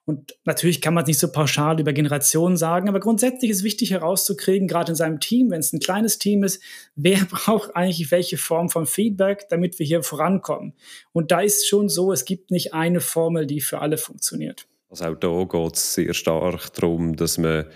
Und 0.04 0.36
natürlich 0.44 0.80
kann 0.80 0.94
man 0.94 1.04
es 1.04 1.08
nicht 1.08 1.20
so 1.20 1.30
pauschal 1.30 1.78
über 1.78 1.92
Generationen 1.92 2.56
sagen, 2.56 2.88
aber 2.88 2.98
grundsätzlich 2.98 3.52
ist 3.52 3.62
wichtig 3.62 3.92
herauszukriegen, 3.92 4.66
gerade 4.66 4.92
in 4.92 4.96
seinem 4.96 5.20
Team, 5.20 5.50
wenn 5.50 5.60
es 5.60 5.72
ein 5.72 5.78
kleines 5.78 6.18
Team 6.18 6.42
ist, 6.42 6.60
wer 6.96 7.24
braucht 7.24 7.76
eigentlich 7.76 8.10
welche 8.10 8.36
Form 8.36 8.68
von 8.68 8.86
Feedback, 8.86 9.46
damit 9.48 9.78
wir 9.78 9.86
hier 9.86 10.02
vorankommen. 10.02 10.74
Und 11.12 11.30
da 11.30 11.40
ist 11.40 11.68
schon 11.68 11.88
so, 11.88 12.12
es 12.12 12.24
gibt 12.24 12.50
nicht 12.50 12.74
eine 12.74 13.00
Formel, 13.00 13.46
die 13.46 13.60
für 13.60 13.78
alle 13.80 13.96
funktioniert. 13.96 14.66
Also 14.90 15.04
auch 15.04 15.14
da 15.14 15.44
geht 15.44 15.76
es 15.76 15.94
sehr 15.94 16.14
stark 16.14 16.72
darum, 16.74 17.14
dass 17.14 17.38
man 17.38 17.66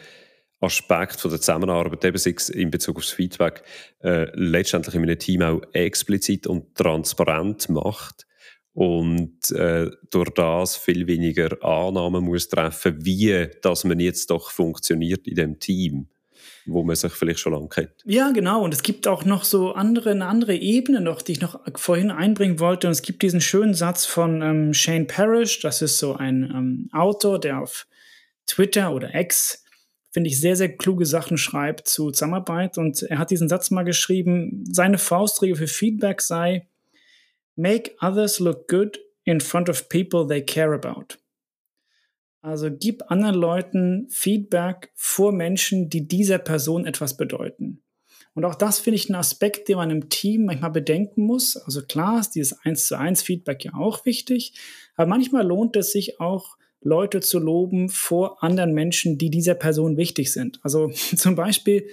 Aspekt 0.61 1.21
von 1.21 1.31
der 1.31 1.41
Zusammenarbeit, 1.41 2.05
eben 2.05 2.37
in 2.53 2.71
Bezug 2.71 2.97
aufs 2.97 3.11
Feedback, 3.11 3.63
äh, 4.03 4.27
letztendlich 4.35 4.95
in 4.95 5.03
einem 5.03 5.19
Team 5.19 5.43
auch 5.43 5.61
explizit 5.73 6.47
und 6.47 6.75
transparent 6.75 7.69
macht 7.69 8.27
und 8.77 9.51
äh, 9.53 9.91
durch 10.11 10.29
das 10.35 10.77
viel 10.77 11.07
weniger 11.07 11.65
Annahmen 11.65 12.23
muss 12.23 12.47
treffen, 12.47 13.07
wie 13.07 13.49
dass 13.63 13.85
man 13.85 13.99
jetzt 13.99 14.29
doch 14.29 14.51
funktioniert 14.51 15.27
in 15.27 15.35
dem 15.35 15.59
Team, 15.59 16.09
wo 16.67 16.85
man 16.85 16.95
sich 16.95 17.13
vielleicht 17.13 17.39
schon 17.39 17.55
lange 17.55 17.71
kennt. 17.71 17.95
Ja, 18.05 18.33
genau. 18.33 18.63
Und 18.63 18.75
es 18.75 18.83
gibt 18.83 19.09
auch 19.09 19.25
noch 19.25 19.45
so 19.45 19.73
andere, 19.73 20.11
eine 20.11 20.27
andere 20.27 20.55
Ebene 20.55 21.01
noch, 21.01 21.23
die 21.23 21.33
ich 21.33 21.41
noch 21.41 21.59
vorhin 21.77 22.11
einbringen 22.11 22.61
wollte. 22.61 22.87
Und 22.87 22.91
es 22.91 23.01
gibt 23.01 23.23
diesen 23.23 23.41
schönen 23.41 23.73
Satz 23.73 24.05
von 24.05 24.43
ähm, 24.43 24.75
Shane 24.75 25.07
Parrish. 25.07 25.61
Das 25.61 25.81
ist 25.81 25.97
so 25.97 26.15
ein 26.15 26.43
ähm, 26.43 26.91
Autor, 26.93 27.41
der 27.41 27.63
auf 27.63 27.87
Twitter 28.47 28.95
oder 28.95 29.15
X 29.15 29.65
finde 30.11 30.29
ich, 30.29 30.39
sehr, 30.39 30.57
sehr 30.57 30.75
kluge 30.75 31.07
Sachen 31.07 31.39
schreibt 31.39 31.89
zu 31.89 32.11
Zusammenarbeit. 32.11 32.77
Und 32.77 33.03
er 33.03 33.19
hat 33.19 33.31
diesen 33.31 33.49
Satz 33.49 33.71
mal 33.71 33.85
geschrieben, 33.85 34.65
seine 34.71 34.99
Faustregel 34.99 35.57
für 35.57 35.67
Feedback 35.67 36.21
sei, 36.21 36.67
Make 37.57 37.97
others 38.01 38.39
look 38.39 38.69
good 38.69 39.01
in 39.25 39.41
front 39.41 39.69
of 39.69 39.89
people 39.89 40.27
they 40.27 40.43
care 40.43 40.73
about. 40.73 41.17
Also 42.43 42.71
gib 42.71 43.03
anderen 43.11 43.35
Leuten 43.35 44.07
Feedback 44.09 44.93
vor 44.95 45.33
Menschen, 45.33 45.91
die 45.91 46.07
dieser 46.07 46.39
Person 46.39 46.87
etwas 46.87 47.17
bedeuten. 47.17 47.83
Und 48.35 48.45
auch 48.45 48.55
das 48.55 48.79
finde 48.79 48.97
ich 48.97 49.09
ein 49.09 49.15
Aspekt, 49.15 49.69
den 49.69 49.79
man 49.79 49.91
im 49.91 50.11
Team 50.11 50.45
manchmal 50.45 50.71
bedenken 50.71 51.23
muss. 51.23 51.57
Also 51.57 51.83
klar 51.83 52.21
ist 52.21 52.33
dieses 52.33 52.57
1 52.61 52.87
zu 52.87 52.97
1 52.97 53.23
Feedback 53.23 53.65
ja 53.65 53.75
auch 53.75 54.05
wichtig, 54.05 54.53
aber 54.95 55.09
manchmal 55.09 55.45
lohnt 55.45 55.75
es 55.75 55.91
sich 55.91 56.21
auch, 56.21 56.57
Leute 56.83 57.21
zu 57.21 57.39
loben 57.39 57.89
vor 57.89 58.45
anderen 58.45 58.73
Menschen, 58.73 59.19
die 59.19 59.31
dieser 59.31 59.55
Person 59.55 59.97
wichtig 59.97 60.33
sind. 60.33 60.61
Also 60.63 60.91
zum 61.17 61.35
Beispiel 61.35 61.89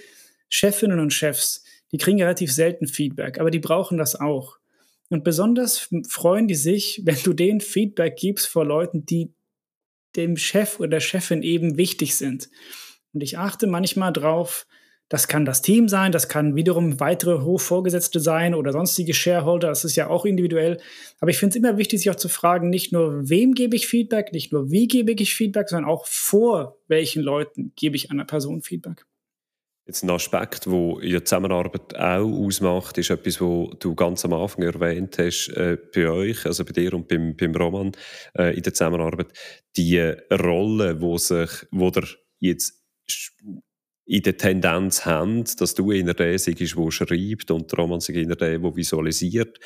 Chefinnen 0.48 1.00
und 1.00 1.12
Chefs, 1.12 1.64
die 1.90 1.98
kriegen 1.98 2.20
relativ 2.20 2.52
selten 2.52 2.86
Feedback, 2.86 3.40
aber 3.40 3.50
die 3.50 3.58
brauchen 3.58 3.98
das 3.98 4.14
auch. 4.14 4.58
Und 5.14 5.22
besonders 5.22 5.88
freuen 6.08 6.48
die 6.48 6.56
sich, 6.56 7.02
wenn 7.04 7.16
du 7.22 7.32
denen 7.32 7.60
Feedback 7.60 8.16
gibst 8.16 8.48
vor 8.48 8.64
Leuten, 8.64 9.06
die 9.06 9.32
dem 10.16 10.36
Chef 10.36 10.80
oder 10.80 10.88
der 10.88 11.00
Chefin 11.00 11.42
eben 11.42 11.76
wichtig 11.76 12.16
sind. 12.16 12.50
Und 13.12 13.22
ich 13.22 13.38
achte 13.38 13.68
manchmal 13.68 14.12
drauf, 14.12 14.66
das 15.08 15.28
kann 15.28 15.44
das 15.44 15.62
Team 15.62 15.88
sein, 15.88 16.10
das 16.10 16.28
kann 16.28 16.56
wiederum 16.56 16.98
weitere 16.98 17.42
Hochvorgesetzte 17.42 18.18
sein 18.18 18.54
oder 18.54 18.72
sonstige 18.72 19.14
Shareholder, 19.14 19.68
das 19.68 19.84
ist 19.84 19.94
ja 19.94 20.08
auch 20.08 20.24
individuell. 20.24 20.80
Aber 21.20 21.30
ich 21.30 21.38
finde 21.38 21.50
es 21.50 21.56
immer 21.56 21.78
wichtig, 21.78 22.00
sich 22.00 22.10
auch 22.10 22.16
zu 22.16 22.28
fragen, 22.28 22.68
nicht 22.70 22.92
nur 22.92 23.28
wem 23.28 23.54
gebe 23.54 23.76
ich 23.76 23.86
Feedback, 23.86 24.32
nicht 24.32 24.52
nur 24.52 24.72
wie 24.72 24.88
gebe 24.88 25.12
ich 25.12 25.36
Feedback, 25.36 25.68
sondern 25.68 25.88
auch 25.88 26.06
vor 26.06 26.76
welchen 26.88 27.22
Leuten 27.22 27.72
gebe 27.76 27.94
ich 27.94 28.10
einer 28.10 28.24
Person 28.24 28.62
Feedback. 28.62 29.04
Jetzt 29.86 30.02
ein 30.02 30.10
Aspekt, 30.10 30.64
der 30.64 30.98
in 31.02 31.10
der 31.10 31.24
Zusammenarbeit 31.26 31.94
auch 31.94 32.24
ausmacht, 32.24 32.96
ist 32.96 33.10
etwas, 33.10 33.38
was 33.38 33.78
du 33.80 33.94
ganz 33.94 34.24
am 34.24 34.32
Anfang 34.32 34.64
erwähnt 34.64 35.18
hast, 35.18 35.48
äh, 35.48 35.76
bei 35.94 36.08
euch, 36.08 36.46
also 36.46 36.64
bei 36.64 36.72
dir 36.72 36.94
und 36.94 37.06
beim, 37.06 37.36
beim 37.36 37.54
Roman 37.54 37.92
äh, 38.38 38.56
in 38.56 38.62
der 38.62 38.72
Zusammenarbeit, 38.72 39.28
die 39.76 39.98
Rolle, 40.32 41.02
wo 41.02 41.18
sich, 41.18 41.50
wo 41.70 41.90
der 41.90 42.04
jetzt 42.40 42.82
in 44.06 44.22
der 44.22 44.36
Tendenz 44.38 45.04
haben, 45.04 45.44
dass 45.58 45.74
du 45.74 45.90
in 45.90 46.06
der 46.06 46.14
bist, 46.14 46.76
der 46.76 46.90
schreibt 46.90 47.50
und 47.50 47.70
der 47.70 47.78
Roman 47.78 48.00
in 48.08 48.28
der 48.28 48.36
der, 48.36 48.58
der 48.58 48.76
visualisiert. 48.76 49.58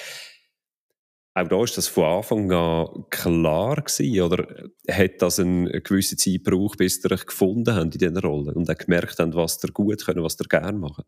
Auch 1.38 1.48
da 1.48 1.62
ist 1.62 1.78
das 1.78 1.86
von 1.86 2.04
Anfang 2.04 2.50
an 2.50 3.04
klar 3.10 3.76
gewesen, 3.76 4.20
oder 4.22 4.68
hat 4.90 5.22
das 5.22 5.38
eine 5.38 5.80
gewisse 5.82 6.16
Zeit 6.16 6.44
gebraucht, 6.44 6.78
bis 6.78 7.04
ihr 7.04 7.12
euch 7.12 7.26
gefunden 7.26 7.74
habt 7.74 7.94
in 7.94 7.98
dieser 7.98 8.22
Rolle 8.22 8.54
und 8.54 8.68
auch 8.68 8.76
gemerkt 8.76 9.20
habt, 9.20 9.34
was 9.36 9.62
ihr 9.62 9.70
gut 9.70 10.04
können, 10.04 10.24
was 10.24 10.36
ihr 10.40 10.48
gerne 10.48 10.78
macht? 10.78 11.04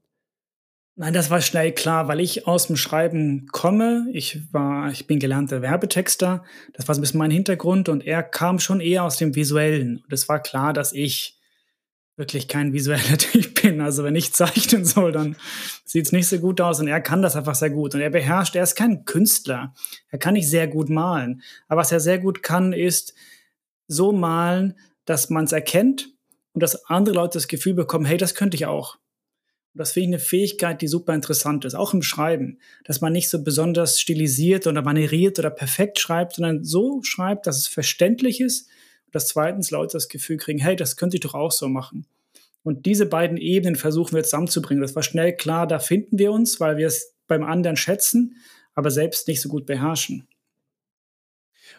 Nein, 0.95 1.15
das 1.15 1.31
war 1.31 1.41
schnell 1.41 1.73
klar, 1.73 2.07
weil 2.09 2.21
ich 2.21 2.47
aus 2.47 2.67
dem 2.67 2.77
Schreiben 2.77 3.47
komme. 3.51 4.07
Ich 4.13 4.53
war, 4.53 4.93
ich 4.93 5.07
bin 5.07 5.19
gelernter 5.19 5.63
Werbetexter. 5.63 6.45
Das 6.75 6.87
war 6.87 6.95
so 6.95 7.01
ein 7.01 7.03
bisschen 7.03 7.19
mein 7.19 7.31
Hintergrund 7.31 7.89
und 7.89 8.07
er 8.07 8.23
kam 8.23 8.59
schon 8.59 8.81
eher 8.81 9.05
aus 9.05 9.17
dem 9.17 9.35
Visuellen. 9.35 10.03
Und 10.05 10.13
es 10.13 10.29
war 10.29 10.41
klar, 10.41 10.73
dass 10.73 10.93
ich 10.93 11.40
wirklich 12.21 12.47
kein 12.47 12.73
visueller 12.73 13.19
Typ 13.19 13.63
bin. 13.63 13.81
Also 13.81 14.05
wenn 14.05 14.15
ich 14.15 14.33
zeichnen 14.33 14.85
soll, 14.85 15.11
dann 15.11 15.35
sieht 15.85 16.07
es 16.07 16.13
nicht 16.13 16.29
so 16.29 16.39
gut 16.39 16.61
aus. 16.61 16.79
Und 16.79 16.87
er 16.87 17.01
kann 17.01 17.23
das 17.23 17.35
einfach 17.35 17.57
sehr 17.57 17.71
gut. 17.71 17.97
Und 17.97 18.01
er 18.01 18.11
beherrscht, 18.11 18.55
er 18.55 18.63
ist 18.63 18.77
kein 18.77 19.05
Künstler. 19.05 19.75
Er 20.11 20.19
kann 20.21 20.35
nicht 20.35 20.49
sehr 20.49 20.69
gut 20.69 20.89
malen. 20.89 21.43
Aber 21.67 21.81
was 21.81 21.91
er 21.91 21.99
sehr 21.99 22.21
gut 22.21 22.45
kann, 22.45 22.73
ist 22.73 23.15
so 23.89 24.13
malen, 24.13 24.79
dass 25.05 25.31
man 25.31 25.45
es 25.45 25.53
erkennt 25.53 26.11
und 26.53 26.63
dass 26.63 26.85
andere 26.87 27.17
Leute 27.17 27.39
das 27.39 27.49
Gefühl 27.49 27.75
bekommen, 27.75 28.05
hey, 28.05 28.19
das 28.19 28.37
könnte 28.37 28.55
ich 28.55 28.67
auch. 28.67 28.97
Und 29.75 29.79
das 29.79 29.93
finde 29.93 30.09
ich 30.09 30.15
eine 30.15 30.19
Fähigkeit, 30.19 30.83
die 30.83 30.89
super 30.89 31.15
interessant 31.15 31.65
ist, 31.65 31.75
auch 31.75 31.95
im 31.95 32.03
Schreiben, 32.03 32.59
dass 32.85 33.01
man 33.01 33.13
nicht 33.13 33.31
so 33.31 33.43
besonders 33.43 34.01
stilisiert 34.01 34.67
oder 34.67 34.83
manieriert 34.83 35.39
oder 35.39 35.51
perfekt 35.51 35.99
schreibt, 36.01 36.35
sondern 36.35 36.65
so 36.65 37.03
schreibt, 37.03 37.47
dass 37.47 37.57
es 37.57 37.67
verständlich 37.67 38.41
ist 38.41 38.69
dass 39.13 39.29
zweitens 39.29 39.71
Leute 39.71 39.93
das 39.93 40.09
Gefühl 40.09 40.37
kriegen, 40.37 40.59
hey, 40.59 40.77
das 40.77 40.97
könnte 40.97 41.17
ich 41.17 41.21
doch 41.21 41.35
auch 41.35 41.53
so 41.53 41.69
machen. 41.69 42.07
Und 42.63 42.87
diese 42.87 43.07
beiden 43.07 43.37
Ebenen 43.39 43.77
versuchen 43.77 44.15
wir 44.15 44.23
zusammenzubringen. 44.23 44.83
Das 44.83 44.95
war 44.95 45.03
schnell 45.03 45.35
klar, 45.35 45.67
da 45.67 45.79
finden 45.79 46.19
wir 46.19 46.33
uns, 46.33 46.61
weil 46.61 46.77
wir 46.77 46.87
es 46.87 47.15
beim 47.27 47.43
anderen 47.43 47.77
schätzen, 47.77 48.37
aber 48.75 48.91
selbst 48.91 49.29
nicht 49.29 49.41
so 49.41 49.49
gut 49.49 49.67
beherrschen. 49.67 50.27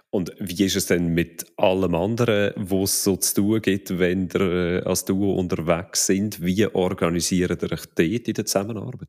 Und 0.10 0.34
wie 0.40 0.66
ist 0.66 0.76
es 0.76 0.88
denn 0.88 1.08
mit 1.08 1.46
allem 1.58 1.96
anderen, 1.96 2.54
wo 2.58 2.84
es 2.84 3.04
so 3.04 3.16
zu 3.16 3.36
tun 3.36 3.62
gibt, 3.62 3.98
wenn 3.98 4.28
ihr 4.34 4.42
äh, 4.42 4.82
als 4.82 5.06
Duo 5.06 5.36
unterwegs 5.36 6.06
sind? 6.06 6.44
Wie 6.44 6.66
organisiert 6.68 7.64
ihr 7.64 7.72
euch 7.72 7.86
dort 7.96 8.28
in 8.28 8.34
der 8.34 8.46
Zusammenarbeit? 8.46 9.08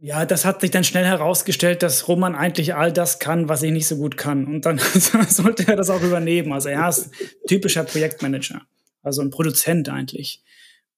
Ja, 0.00 0.24
das 0.24 0.44
hat 0.44 0.60
sich 0.60 0.70
dann 0.70 0.84
schnell 0.84 1.04
herausgestellt, 1.04 1.82
dass 1.82 2.06
Roman 2.06 2.36
eigentlich 2.36 2.74
all 2.74 2.92
das 2.92 3.18
kann, 3.18 3.48
was 3.48 3.64
ich 3.64 3.72
nicht 3.72 3.88
so 3.88 3.96
gut 3.96 4.16
kann. 4.16 4.46
Und 4.46 4.64
dann 4.64 4.78
sollte 5.28 5.66
er 5.66 5.76
das 5.76 5.90
auch 5.90 6.02
übernehmen. 6.02 6.52
Also 6.52 6.68
er 6.68 6.88
ist 6.88 7.10
typischer 7.48 7.82
Projektmanager, 7.82 8.62
also 9.02 9.22
ein 9.22 9.30
Produzent 9.30 9.88
eigentlich. 9.88 10.42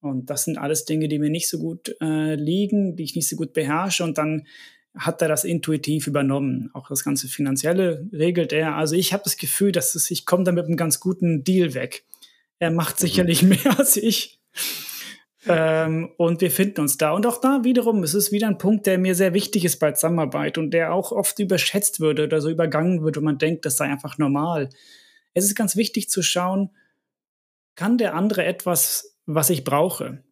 Und 0.00 0.28
das 0.28 0.44
sind 0.44 0.58
alles 0.58 0.84
Dinge, 0.84 1.08
die 1.08 1.18
mir 1.18 1.30
nicht 1.30 1.48
so 1.48 1.58
gut 1.58 1.94
äh, 2.00 2.34
liegen, 2.34 2.96
die 2.96 3.04
ich 3.04 3.16
nicht 3.16 3.28
so 3.28 3.36
gut 3.36 3.54
beherrsche. 3.54 4.04
Und 4.04 4.18
dann 4.18 4.46
hat 4.94 5.22
er 5.22 5.28
das 5.28 5.44
intuitiv 5.44 6.06
übernommen. 6.06 6.70
Auch 6.74 6.88
das 6.88 7.02
ganze 7.02 7.28
Finanzielle 7.28 8.06
regelt 8.12 8.52
er. 8.52 8.76
Also 8.76 8.96
ich 8.96 9.14
habe 9.14 9.24
das 9.24 9.38
Gefühl, 9.38 9.72
dass 9.72 9.94
es, 9.94 10.10
ich 10.10 10.26
komme 10.26 10.44
da 10.44 10.52
mit 10.52 10.66
einem 10.66 10.76
ganz 10.76 11.00
guten 11.00 11.42
Deal 11.42 11.72
weg. 11.72 12.04
Er 12.58 12.70
macht 12.70 12.96
mhm. 12.96 13.00
sicherlich 13.00 13.42
mehr 13.44 13.78
als 13.78 13.96
ich. 13.96 14.40
Ähm, 15.46 16.10
und 16.18 16.40
wir 16.40 16.50
finden 16.50 16.82
uns 16.82 16.98
da. 16.98 17.12
Und 17.12 17.26
auch 17.26 17.40
da 17.40 17.64
wiederum, 17.64 18.02
es 18.02 18.14
ist 18.14 18.30
wieder 18.30 18.46
ein 18.46 18.58
Punkt, 18.58 18.86
der 18.86 18.98
mir 18.98 19.14
sehr 19.14 19.32
wichtig 19.32 19.64
ist 19.64 19.78
bei 19.78 19.92
Zusammenarbeit 19.92 20.58
und 20.58 20.72
der 20.72 20.92
auch 20.92 21.12
oft 21.12 21.38
überschätzt 21.38 22.00
würde 22.00 22.24
oder 22.24 22.40
so 22.40 22.50
übergangen 22.50 23.02
wird, 23.02 23.16
wenn 23.16 23.24
man 23.24 23.38
denkt, 23.38 23.64
das 23.64 23.76
sei 23.76 23.86
einfach 23.86 24.18
normal. 24.18 24.68
Es 25.32 25.44
ist 25.44 25.54
ganz 25.54 25.76
wichtig 25.76 26.10
zu 26.10 26.22
schauen, 26.22 26.70
kann 27.74 27.96
der 27.96 28.14
andere 28.14 28.44
etwas, 28.44 29.16
was 29.24 29.48
ich 29.48 29.64
brauche? 29.64 30.22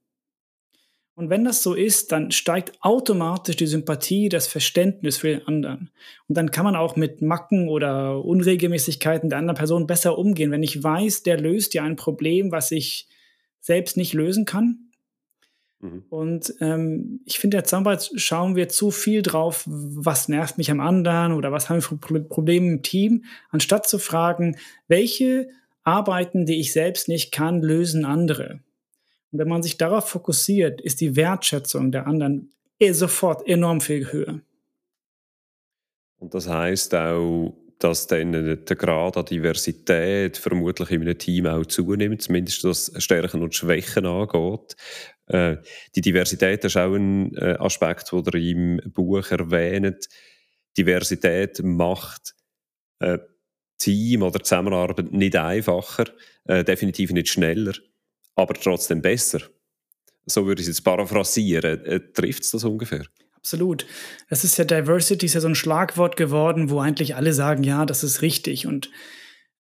Und 1.15 1.31
wenn 1.31 1.45
das 1.45 1.63
so 1.63 1.75
ist, 1.75 2.13
dann 2.13 2.31
steigt 2.31 2.77
automatisch 2.81 3.57
die 3.57 3.67
Sympathie, 3.67 4.29
das 4.29 4.47
Verständnis 4.47 5.17
für 5.17 5.29
den 5.29 5.47
anderen. 5.49 5.91
Und 6.29 6.37
dann 6.37 6.53
kann 6.53 6.65
man 6.65 6.77
auch 6.77 6.95
mit 6.95 7.23
Macken 7.23 7.69
oder 7.69 8.25
Unregelmäßigkeiten 8.25 9.31
der 9.31 9.39
anderen 9.39 9.57
Person 9.57 9.87
besser 9.89 10.17
umgehen. 10.17 10.53
Wenn 10.53 10.63
ich 10.63 10.81
weiß, 10.81 11.25
der 11.25 11.41
löst 11.41 11.75
ja 11.75 11.83
ein 11.83 11.97
Problem, 11.97 12.53
was 12.53 12.71
ich 12.71 13.09
selbst 13.61 13.97
nicht 13.97 14.13
lösen 14.13 14.45
kann, 14.45 14.88
Mhm. 15.81 16.05
Und 16.09 16.55
ähm, 16.61 17.21
ich 17.25 17.39
finde, 17.39 17.57
in 17.57 17.59
der 17.59 17.65
Zusammenarbeit 17.65 18.11
schauen 18.17 18.57
wir 18.57 18.69
zu 18.69 18.91
viel 18.91 19.23
drauf, 19.23 19.65
was 19.67 20.29
nervt 20.29 20.59
mich 20.59 20.71
am 20.71 20.81
anderen 20.81 21.33
oder 21.33 21.53
was 21.53 21.69
haben 21.69 21.77
wir 21.77 21.83
für 21.83 21.97
Probleme 21.97 22.67
im 22.67 22.83
Team, 22.83 23.25
anstatt 23.51 23.89
zu 23.89 23.99
fragen, 23.99 24.57
welche 24.89 25.49
Arbeiten, 25.85 26.47
die 26.47 26.61
ich 26.61 26.73
selbst 26.73 27.09
nicht 27.09 27.33
kann, 27.33 27.63
lösen 27.63 28.05
andere. 28.05 28.61
Und 29.31 29.39
wenn 29.39 29.49
man 29.49 29.63
sich 29.63 29.77
darauf 29.77 30.09
fokussiert, 30.09 30.81
ist 30.81 31.01
die 31.01 31.17
Wertschätzung 31.17 31.93
der 31.93 32.07
anderen 32.07 32.51
eh 32.79 32.93
sofort 32.93 33.47
enorm 33.47 33.81
viel 33.81 34.11
höher. 34.13 34.41
Und 36.19 36.35
das 36.35 36.49
heißt 36.49 36.95
auch, 36.95 37.55
dass 37.79 38.09
dann 38.09 38.33
der 38.33 38.77
Grad 38.77 39.17
an 39.17 39.25
Diversität 39.25 40.37
vermutlich 40.37 40.91
in 40.91 41.03
einem 41.03 41.19
Team 41.19 41.47
auch 41.47 41.65
zunimmt, 41.65 42.23
zumindest 42.23 42.65
was 42.65 42.93
Stärken 42.99 43.43
und 43.43 43.55
Schwächen 43.55 44.05
angeht. 44.05 44.77
Äh, 45.27 45.59
die 45.95 46.01
Diversität 46.01 46.65
ist 46.65 46.77
auch 46.77 46.95
ein 46.95 47.35
äh, 47.37 47.57
Aspekt, 47.59 48.11
den 48.13 48.43
ihr 48.43 48.51
im 48.51 48.93
Buch 48.93 49.31
erwähnt. 49.31 50.09
Diversität 50.77 51.63
macht 51.63 52.35
äh, 53.01 53.19
Team 53.79 54.23
oder 54.23 54.43
Zusammenarbeit 54.43 55.13
nicht 55.13 55.37
einfacher, 55.37 56.07
definitiv 56.45 57.13
nicht 57.13 57.29
schneller, 57.29 57.75
aber 58.35 58.55
trotzdem 58.55 59.01
besser. 59.01 59.39
So 60.27 60.47
würde 60.47 60.61
ich 60.61 60.67
es 60.67 60.79
jetzt 60.79 60.85
paraphrasieren. 60.85 62.13
Trifft 62.13 62.43
es 62.43 62.51
das 62.51 62.65
ungefähr? 62.65 63.05
Absolut. 63.39 63.87
Es 64.29 64.43
ist 64.43 64.59
ja 64.59 64.65
Diversity 64.65 65.27
ist 65.27 65.35
ja 65.35 65.41
so 65.41 65.49
ein 65.49 65.55
Schlagwort 65.55 66.17
geworden, 66.17 66.71
wo 66.71 66.81
eigentlich 66.81 67.15
alle 67.15 67.33
sagen, 67.33 67.63
ja, 67.63 67.87
das 67.87 68.03
ist 68.03 68.21
richtig. 68.21 68.67
Und 68.67 68.91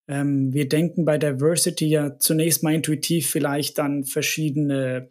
ähm, 0.08 0.52
wir 0.52 0.68
denken 0.68 1.04
bei 1.04 1.16
Diversity 1.16 1.86
ja 1.86 2.18
zunächst 2.18 2.62
mal 2.62 2.74
intuitiv 2.74 3.30
vielleicht 3.30 3.78
an 3.78 4.04
verschiedene 4.04 5.10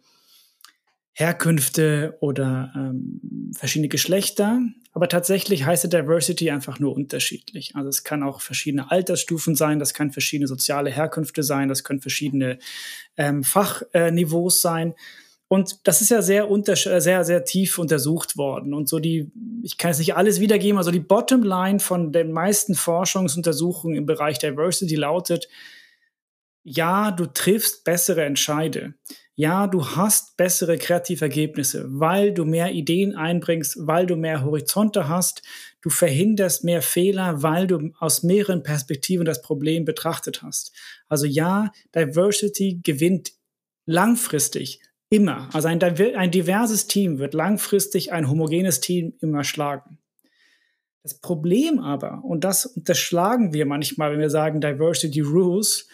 Herkünfte 1.14 2.16
oder 2.20 2.72
ähm, 2.76 3.52
verschiedene 3.56 3.88
Geschlechter. 3.88 4.60
Aber 4.92 5.08
tatsächlich 5.08 5.64
heißt 5.64 5.92
Diversity 5.92 6.50
einfach 6.50 6.78
nur 6.78 6.94
unterschiedlich. 6.94 7.74
Also 7.74 7.88
es 7.88 8.04
kann 8.04 8.22
auch 8.22 8.40
verschiedene 8.40 8.90
Altersstufen 8.90 9.54
sein, 9.54 9.78
das 9.78 9.94
kann 9.94 10.12
verschiedene 10.12 10.46
soziale 10.46 10.90
Herkünfte 10.90 11.42
sein, 11.42 11.68
das 11.68 11.84
können 11.84 12.00
verschiedene 12.00 12.58
ähm, 13.16 13.44
Fachniveaus 13.44 14.60
sein. 14.60 14.94
Und 15.48 15.88
das 15.88 16.02
ist 16.02 16.10
ja 16.10 16.20
sehr, 16.20 16.50
unter, 16.50 16.76
sehr, 16.76 17.24
sehr 17.24 17.44
tief 17.44 17.78
untersucht 17.78 18.36
worden. 18.36 18.74
Und 18.74 18.88
so 18.88 18.98
die, 18.98 19.32
ich 19.62 19.78
kann 19.78 19.90
jetzt 19.90 19.98
nicht 19.98 20.14
alles 20.14 20.40
wiedergeben, 20.40 20.76
also 20.76 20.90
die 20.90 21.00
Bottomline 21.00 21.80
von 21.80 22.12
den 22.12 22.32
meisten 22.32 22.74
Forschungsuntersuchungen 22.74 23.96
im 23.96 24.06
Bereich 24.06 24.38
Diversity 24.38 24.94
lautet, 24.94 25.48
ja, 26.62 27.10
du 27.12 27.24
triffst 27.24 27.84
bessere 27.84 28.24
Entscheide. 28.24 28.94
Ja, 29.36 29.68
du 29.68 29.86
hast 29.86 30.36
bessere 30.36 30.76
kreative 30.76 31.24
Ergebnisse, 31.24 31.86
weil 31.88 32.34
du 32.34 32.44
mehr 32.44 32.72
Ideen 32.72 33.14
einbringst, 33.14 33.76
weil 33.86 34.04
du 34.04 34.16
mehr 34.16 34.44
Horizonte 34.44 35.08
hast. 35.08 35.42
Du 35.80 35.88
verhinderst 35.90 36.64
mehr 36.64 36.82
Fehler, 36.82 37.42
weil 37.42 37.68
du 37.68 37.92
aus 38.00 38.22
mehreren 38.22 38.62
Perspektiven 38.64 39.24
das 39.24 39.40
Problem 39.40 39.84
betrachtet 39.84 40.42
hast. 40.42 40.72
Also 41.08 41.24
ja, 41.24 41.70
Diversity 41.94 42.80
gewinnt 42.82 43.30
langfristig 43.86 44.80
Immer. 45.10 45.48
Also 45.54 45.68
ein, 45.68 45.82
ein 45.82 46.30
diverses 46.30 46.86
Team 46.86 47.18
wird 47.18 47.34
langfristig 47.34 48.12
ein 48.12 48.28
homogenes 48.28 48.80
Team 48.80 49.14
immer 49.20 49.42
schlagen. 49.42 49.98
Das 51.02 51.14
Problem 51.14 51.78
aber, 51.78 52.22
und 52.24 52.44
das 52.44 52.66
unterschlagen 52.66 53.54
wir 53.54 53.64
manchmal, 53.64 54.12
wenn 54.12 54.20
wir 54.20 54.28
sagen 54.28 54.60
Diversity 54.60 55.20
Rules, 55.20 55.88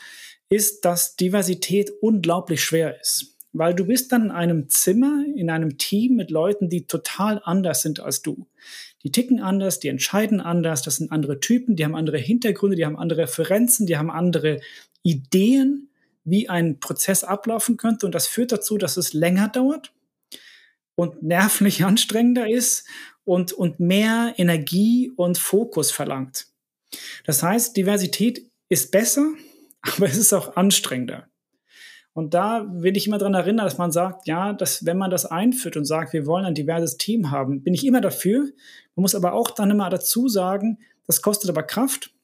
ist, 0.48 0.84
dass 0.84 1.14
Diversität 1.14 1.92
unglaublich 2.00 2.64
schwer 2.64 3.00
ist. 3.00 3.36
Weil 3.52 3.74
du 3.74 3.86
bist 3.86 4.10
dann 4.10 4.24
in 4.24 4.30
einem 4.32 4.68
Zimmer, 4.68 5.24
in 5.36 5.48
einem 5.48 5.78
Team 5.78 6.16
mit 6.16 6.32
Leuten, 6.32 6.68
die 6.68 6.86
total 6.88 7.40
anders 7.44 7.82
sind 7.82 8.00
als 8.00 8.22
du. 8.22 8.48
Die 9.04 9.12
ticken 9.12 9.40
anders, 9.40 9.78
die 9.78 9.88
entscheiden 9.88 10.40
anders, 10.40 10.82
das 10.82 10.96
sind 10.96 11.12
andere 11.12 11.38
Typen, 11.38 11.76
die 11.76 11.84
haben 11.84 11.94
andere 11.94 12.18
Hintergründe, 12.18 12.74
die 12.74 12.84
haben 12.84 12.98
andere 12.98 13.22
Referenzen, 13.22 13.86
die 13.86 13.96
haben 13.96 14.10
andere 14.10 14.60
Ideen 15.04 15.90
wie 16.24 16.48
ein 16.48 16.80
Prozess 16.80 17.24
ablaufen 17.24 17.76
könnte. 17.76 18.06
Und 18.06 18.14
das 18.14 18.26
führt 18.26 18.52
dazu, 18.52 18.78
dass 18.78 18.96
es 18.96 19.12
länger 19.12 19.48
dauert 19.48 19.92
und 20.94 21.22
nervlich 21.22 21.84
anstrengender 21.84 22.48
ist 22.48 22.86
und, 23.24 23.52
und 23.52 23.80
mehr 23.80 24.34
Energie 24.36 25.12
und 25.16 25.38
Fokus 25.38 25.90
verlangt. 25.90 26.46
Das 27.26 27.42
heißt, 27.42 27.76
Diversität 27.76 28.50
ist 28.68 28.90
besser, 28.90 29.32
aber 29.80 30.06
es 30.06 30.16
ist 30.16 30.32
auch 30.32 30.56
anstrengender. 30.56 31.28
Und 32.14 32.32
da 32.32 32.64
will 32.70 32.96
ich 32.96 33.08
immer 33.08 33.18
daran 33.18 33.34
erinnern, 33.34 33.66
dass 33.66 33.76
man 33.76 33.90
sagt, 33.90 34.28
ja, 34.28 34.52
dass 34.52 34.86
wenn 34.86 34.96
man 34.96 35.10
das 35.10 35.26
einführt 35.26 35.76
und 35.76 35.84
sagt, 35.84 36.12
wir 36.12 36.26
wollen 36.26 36.44
ein 36.44 36.54
diverses 36.54 36.96
Team 36.96 37.32
haben, 37.32 37.62
bin 37.62 37.74
ich 37.74 37.84
immer 37.84 38.00
dafür. 38.00 38.42
Man 38.94 39.02
muss 39.02 39.16
aber 39.16 39.32
auch 39.32 39.50
dann 39.50 39.72
immer 39.72 39.90
dazu 39.90 40.28
sagen, 40.28 40.78
das 41.08 41.22
kostet 41.22 41.50
aber 41.50 41.64
Kraft 41.64 42.14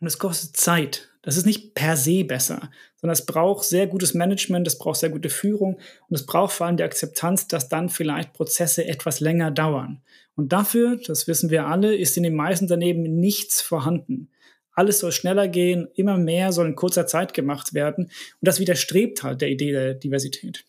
und 0.00 0.06
es 0.06 0.18
kostet 0.18 0.56
Zeit. 0.56 1.09
Das 1.22 1.36
ist 1.36 1.44
nicht 1.44 1.74
per 1.74 1.96
se 1.96 2.24
besser, 2.24 2.70
sondern 2.96 3.12
es 3.12 3.26
braucht 3.26 3.64
sehr 3.64 3.86
gutes 3.86 4.14
Management, 4.14 4.66
es 4.66 4.78
braucht 4.78 5.00
sehr 5.00 5.10
gute 5.10 5.28
Führung 5.28 5.74
und 6.08 6.14
es 6.14 6.24
braucht 6.24 6.52
vor 6.52 6.66
allem 6.66 6.78
die 6.78 6.82
Akzeptanz, 6.82 7.46
dass 7.46 7.68
dann 7.68 7.90
vielleicht 7.90 8.32
Prozesse 8.32 8.86
etwas 8.86 9.20
länger 9.20 9.50
dauern. 9.50 10.00
Und 10.34 10.52
dafür, 10.52 10.98
das 11.06 11.28
wissen 11.28 11.50
wir 11.50 11.66
alle, 11.66 11.94
ist 11.94 12.16
in 12.16 12.22
den 12.22 12.34
meisten 12.34 12.64
Unternehmen 12.64 13.20
nichts 13.20 13.60
vorhanden. 13.60 14.30
Alles 14.72 15.00
soll 15.00 15.12
schneller 15.12 15.48
gehen, 15.48 15.88
immer 15.94 16.16
mehr 16.16 16.52
soll 16.52 16.68
in 16.68 16.76
kurzer 16.76 17.06
Zeit 17.06 17.34
gemacht 17.34 17.74
werden 17.74 18.04
und 18.04 18.12
das 18.40 18.60
widerstrebt 18.60 19.22
halt 19.22 19.42
der 19.42 19.50
Idee 19.50 19.72
der 19.72 19.94
Diversität. 19.94 20.64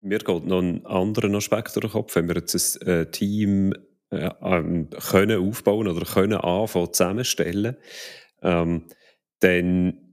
Mir 0.00 0.18
geht 0.18 0.46
noch 0.46 0.60
ein 0.60 0.84
anderer 0.84 1.32
Aspekt 1.34 1.76
durch 1.76 1.84
den 1.84 1.92
Kopf, 1.92 2.16
wenn 2.16 2.26
wir 2.26 2.34
jetzt 2.34 2.82
ein 2.82 2.88
äh, 2.88 3.10
Team 3.10 3.72
äh, 4.10 4.28
ähm, 4.42 4.88
können 4.90 5.48
aufbauen 5.48 5.86
oder 5.86 6.04
können 6.04 6.34
anfangen 6.34 6.92
zusammenstellen. 6.92 7.76
Ähm, 8.42 8.84
dann 9.40 10.04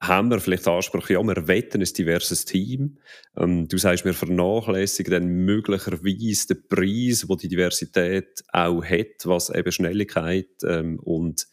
haben 0.00 0.30
wir 0.30 0.38
vielleicht 0.38 0.66
den 0.66 0.74
Anspruch, 0.74 1.08
ja, 1.10 1.22
wir 1.22 1.48
wetten 1.48 1.80
ein 1.80 1.92
diverses 1.92 2.44
Team. 2.44 2.98
Ähm, 3.36 3.66
du 3.66 3.78
sagst, 3.78 4.04
wir 4.04 4.14
vernachlässigen 4.14 5.12
dann 5.12 5.26
möglicherweise 5.26 6.54
den 6.54 6.68
Preis, 6.68 7.28
wo 7.28 7.34
die 7.34 7.48
Diversität 7.48 8.44
auch 8.52 8.84
hat, 8.84 9.24
was 9.24 9.50
eben 9.50 9.72
Schnelligkeit 9.72 10.48
ähm, 10.64 11.00
und 11.00 11.48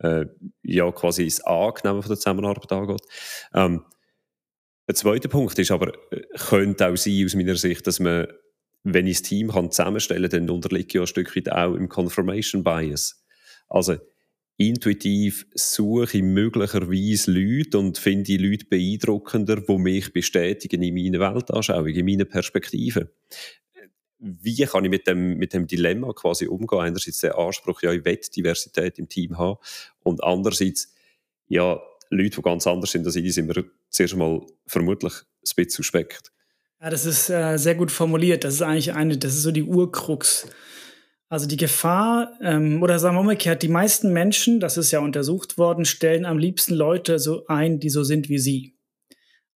äh, 0.00 0.26
ja, 0.62 0.90
quasi 0.90 1.24
das 1.24 1.40
Angenehmen 1.42 2.02
von 2.02 2.10
der 2.10 2.18
Zusammenarbeit 2.18 2.72
angeht. 2.72 3.02
Ähm, 3.54 3.84
ein 4.88 4.94
zweiter 4.94 5.28
Punkt 5.28 5.58
ist 5.58 5.70
aber, 5.70 5.92
äh, 6.10 6.22
könnte 6.36 6.88
auch 6.88 6.96
sein, 6.96 7.24
aus 7.24 7.34
meiner 7.34 7.56
Sicht, 7.56 7.86
dass 7.86 8.00
man, 8.00 8.26
wenn 8.82 9.06
ich 9.06 9.18
das 9.20 9.28
Team 9.28 9.52
kann 9.52 9.70
zusammenstellen 9.70 10.28
kann, 10.28 10.46
dann 10.46 10.56
unterliegt 10.56 10.92
ja 10.92 11.02
ein 11.02 11.06
Stück 11.06 11.34
weit 11.36 11.50
auch 11.52 11.74
im 11.74 11.88
Confirmation 11.88 12.64
Bias. 12.64 13.24
Also, 13.68 13.96
intuitiv 14.56 15.46
suche 15.54 16.18
ich 16.18 16.22
möglicherweise 16.22 17.30
Leute 17.30 17.78
und 17.78 17.98
finde 17.98 18.36
Leute 18.36 18.66
beeindruckender, 18.66 19.56
die 19.56 19.78
mich 19.78 20.12
bestätigen 20.12 20.82
in 20.82 20.94
meiner 20.94 21.34
Weltanschauung, 21.34 21.88
in 21.88 22.06
meiner 22.06 22.24
Perspektive. 22.24 23.12
Wie 24.18 24.64
kann 24.64 24.84
ich 24.84 24.90
mit 24.90 25.06
dem, 25.06 25.36
mit 25.36 25.52
dem 25.52 25.66
Dilemma 25.66 26.12
quasi 26.14 26.46
umgehen? 26.46 26.80
Einerseits 26.80 27.20
der 27.20 27.36
Anspruch, 27.38 27.82
ja, 27.82 27.92
ich 27.92 28.04
will 28.04 28.18
Diversität 28.34 28.98
im 28.98 29.08
Team 29.08 29.36
haben 29.36 29.58
und 30.02 30.24
andererseits, 30.24 30.94
ja, 31.48 31.78
Leute, 32.08 32.36
die 32.36 32.42
ganz 32.42 32.66
anders 32.66 32.92
sind 32.92 33.04
als 33.04 33.16
ich, 33.16 33.34
sind 33.34 33.46
mir 33.46 33.64
zuerst 33.90 34.14
einmal 34.14 34.40
vermutlich 34.66 35.12
ein 35.12 35.54
bisschen 35.56 35.70
suspekt. 35.70 36.32
Ja, 36.80 36.90
das 36.90 37.04
ist 37.04 37.28
äh, 37.28 37.56
sehr 37.58 37.74
gut 37.74 37.90
formuliert. 37.90 38.44
Das 38.44 38.54
ist 38.54 38.62
eigentlich 38.62 38.92
eine, 38.92 39.18
das 39.18 39.34
ist 39.34 39.42
so 39.42 39.50
die 39.50 39.64
Urkrux 39.64 40.48
also 41.28 41.46
die 41.46 41.56
Gefahr, 41.56 42.32
ähm, 42.40 42.82
oder 42.82 42.98
sagen 42.98 43.16
wir 43.16 43.20
umgekehrt, 43.20 43.62
die 43.62 43.68
meisten 43.68 44.12
Menschen, 44.12 44.60
das 44.60 44.76
ist 44.76 44.92
ja 44.92 45.00
untersucht 45.00 45.58
worden, 45.58 45.84
stellen 45.84 46.24
am 46.24 46.38
liebsten 46.38 46.74
Leute 46.74 47.18
so 47.18 47.46
ein, 47.46 47.80
die 47.80 47.90
so 47.90 48.04
sind 48.04 48.28
wie 48.28 48.38
sie. 48.38 48.76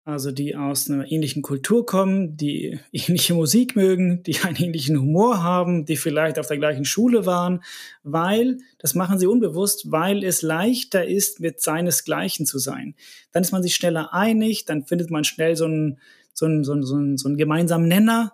Also 0.04 0.32
die 0.32 0.56
aus 0.56 0.90
einer 0.90 1.12
ähnlichen 1.12 1.44
Kultur 1.44 1.86
kommen, 1.86 2.36
die 2.36 2.80
ähnliche 2.92 3.36
Musik 3.36 3.76
mögen, 3.76 4.24
die 4.24 4.40
einen 4.40 4.56
ähnlichen 4.56 5.00
Humor 5.00 5.44
haben, 5.44 5.86
die 5.86 5.98
vielleicht 5.98 6.40
auf 6.40 6.48
der 6.48 6.58
gleichen 6.58 6.86
Schule 6.86 7.28
waren, 7.28 7.62
weil, 8.02 8.58
das 8.80 8.96
machen 8.96 9.20
sie 9.20 9.28
unbewusst, 9.28 9.92
weil 9.92 10.24
es 10.24 10.42
leichter 10.42 11.08
ist, 11.08 11.40
mit 11.40 11.62
seinesgleichen 11.62 12.48
zu 12.48 12.58
sein. 12.58 12.96
Dann 13.32 13.44
ist 13.44 13.52
man 13.52 13.62
sich 13.62 13.76
schneller 13.76 14.12
einig, 14.12 14.66
dann 14.66 14.86
findet 14.86 15.12
man 15.12 15.24
schnell 15.24 15.56
so 15.56 15.66
einen, 15.66 16.00
so 16.34 16.48
einen, 16.48 16.64
so 16.64 16.74
einen, 16.74 17.18
so 17.18 17.28
einen 17.28 17.38
gemeinsamen 17.38 17.88
Nenner 17.88 18.34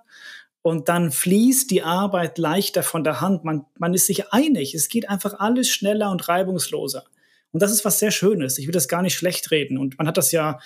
und 0.66 0.90
dann 0.90 1.12
fließt 1.12 1.70
die 1.70 1.84
Arbeit 1.84 2.40
leichter 2.40 2.82
von 2.82 3.04
der 3.04 3.22
Hand. 3.22 3.44
Man, 3.44 3.68
man 3.78 3.94
ist 3.94 4.08
sich 4.08 4.34
einig. 4.34 4.74
Es 4.74 4.90
geht 4.90 5.08
einfach 5.08 5.36
alles 5.38 5.70
schneller 5.70 6.10
und 6.10 6.28
reibungsloser. 6.28 7.04
Und 7.52 7.62
das 7.62 7.72
ist 7.72 7.86
was 7.86 8.00
sehr 8.00 8.10
Schönes. 8.10 8.58
Ich 8.58 8.66
will 8.66 8.74
das 8.74 8.88
gar 8.88 9.04
nicht 9.04 9.14
schlecht 9.14 9.52
reden. 9.52 9.78
Und 9.78 10.00
man 10.00 10.08
hat 10.08 10.18
das 10.18 10.32
ja 10.32 10.58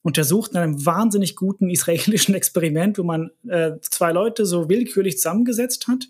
untersucht 0.00 0.52
in 0.52 0.56
einem 0.56 0.86
wahnsinnig 0.86 1.36
guten 1.36 1.68
israelischen 1.70 2.34
Experiment, 2.34 2.96
wo 2.96 3.02
man 3.02 3.30
äh, 3.46 3.72
zwei 3.82 4.10
Leute 4.10 4.46
so 4.46 4.70
willkürlich 4.70 5.18
zusammengesetzt 5.18 5.86
hat. 5.86 6.08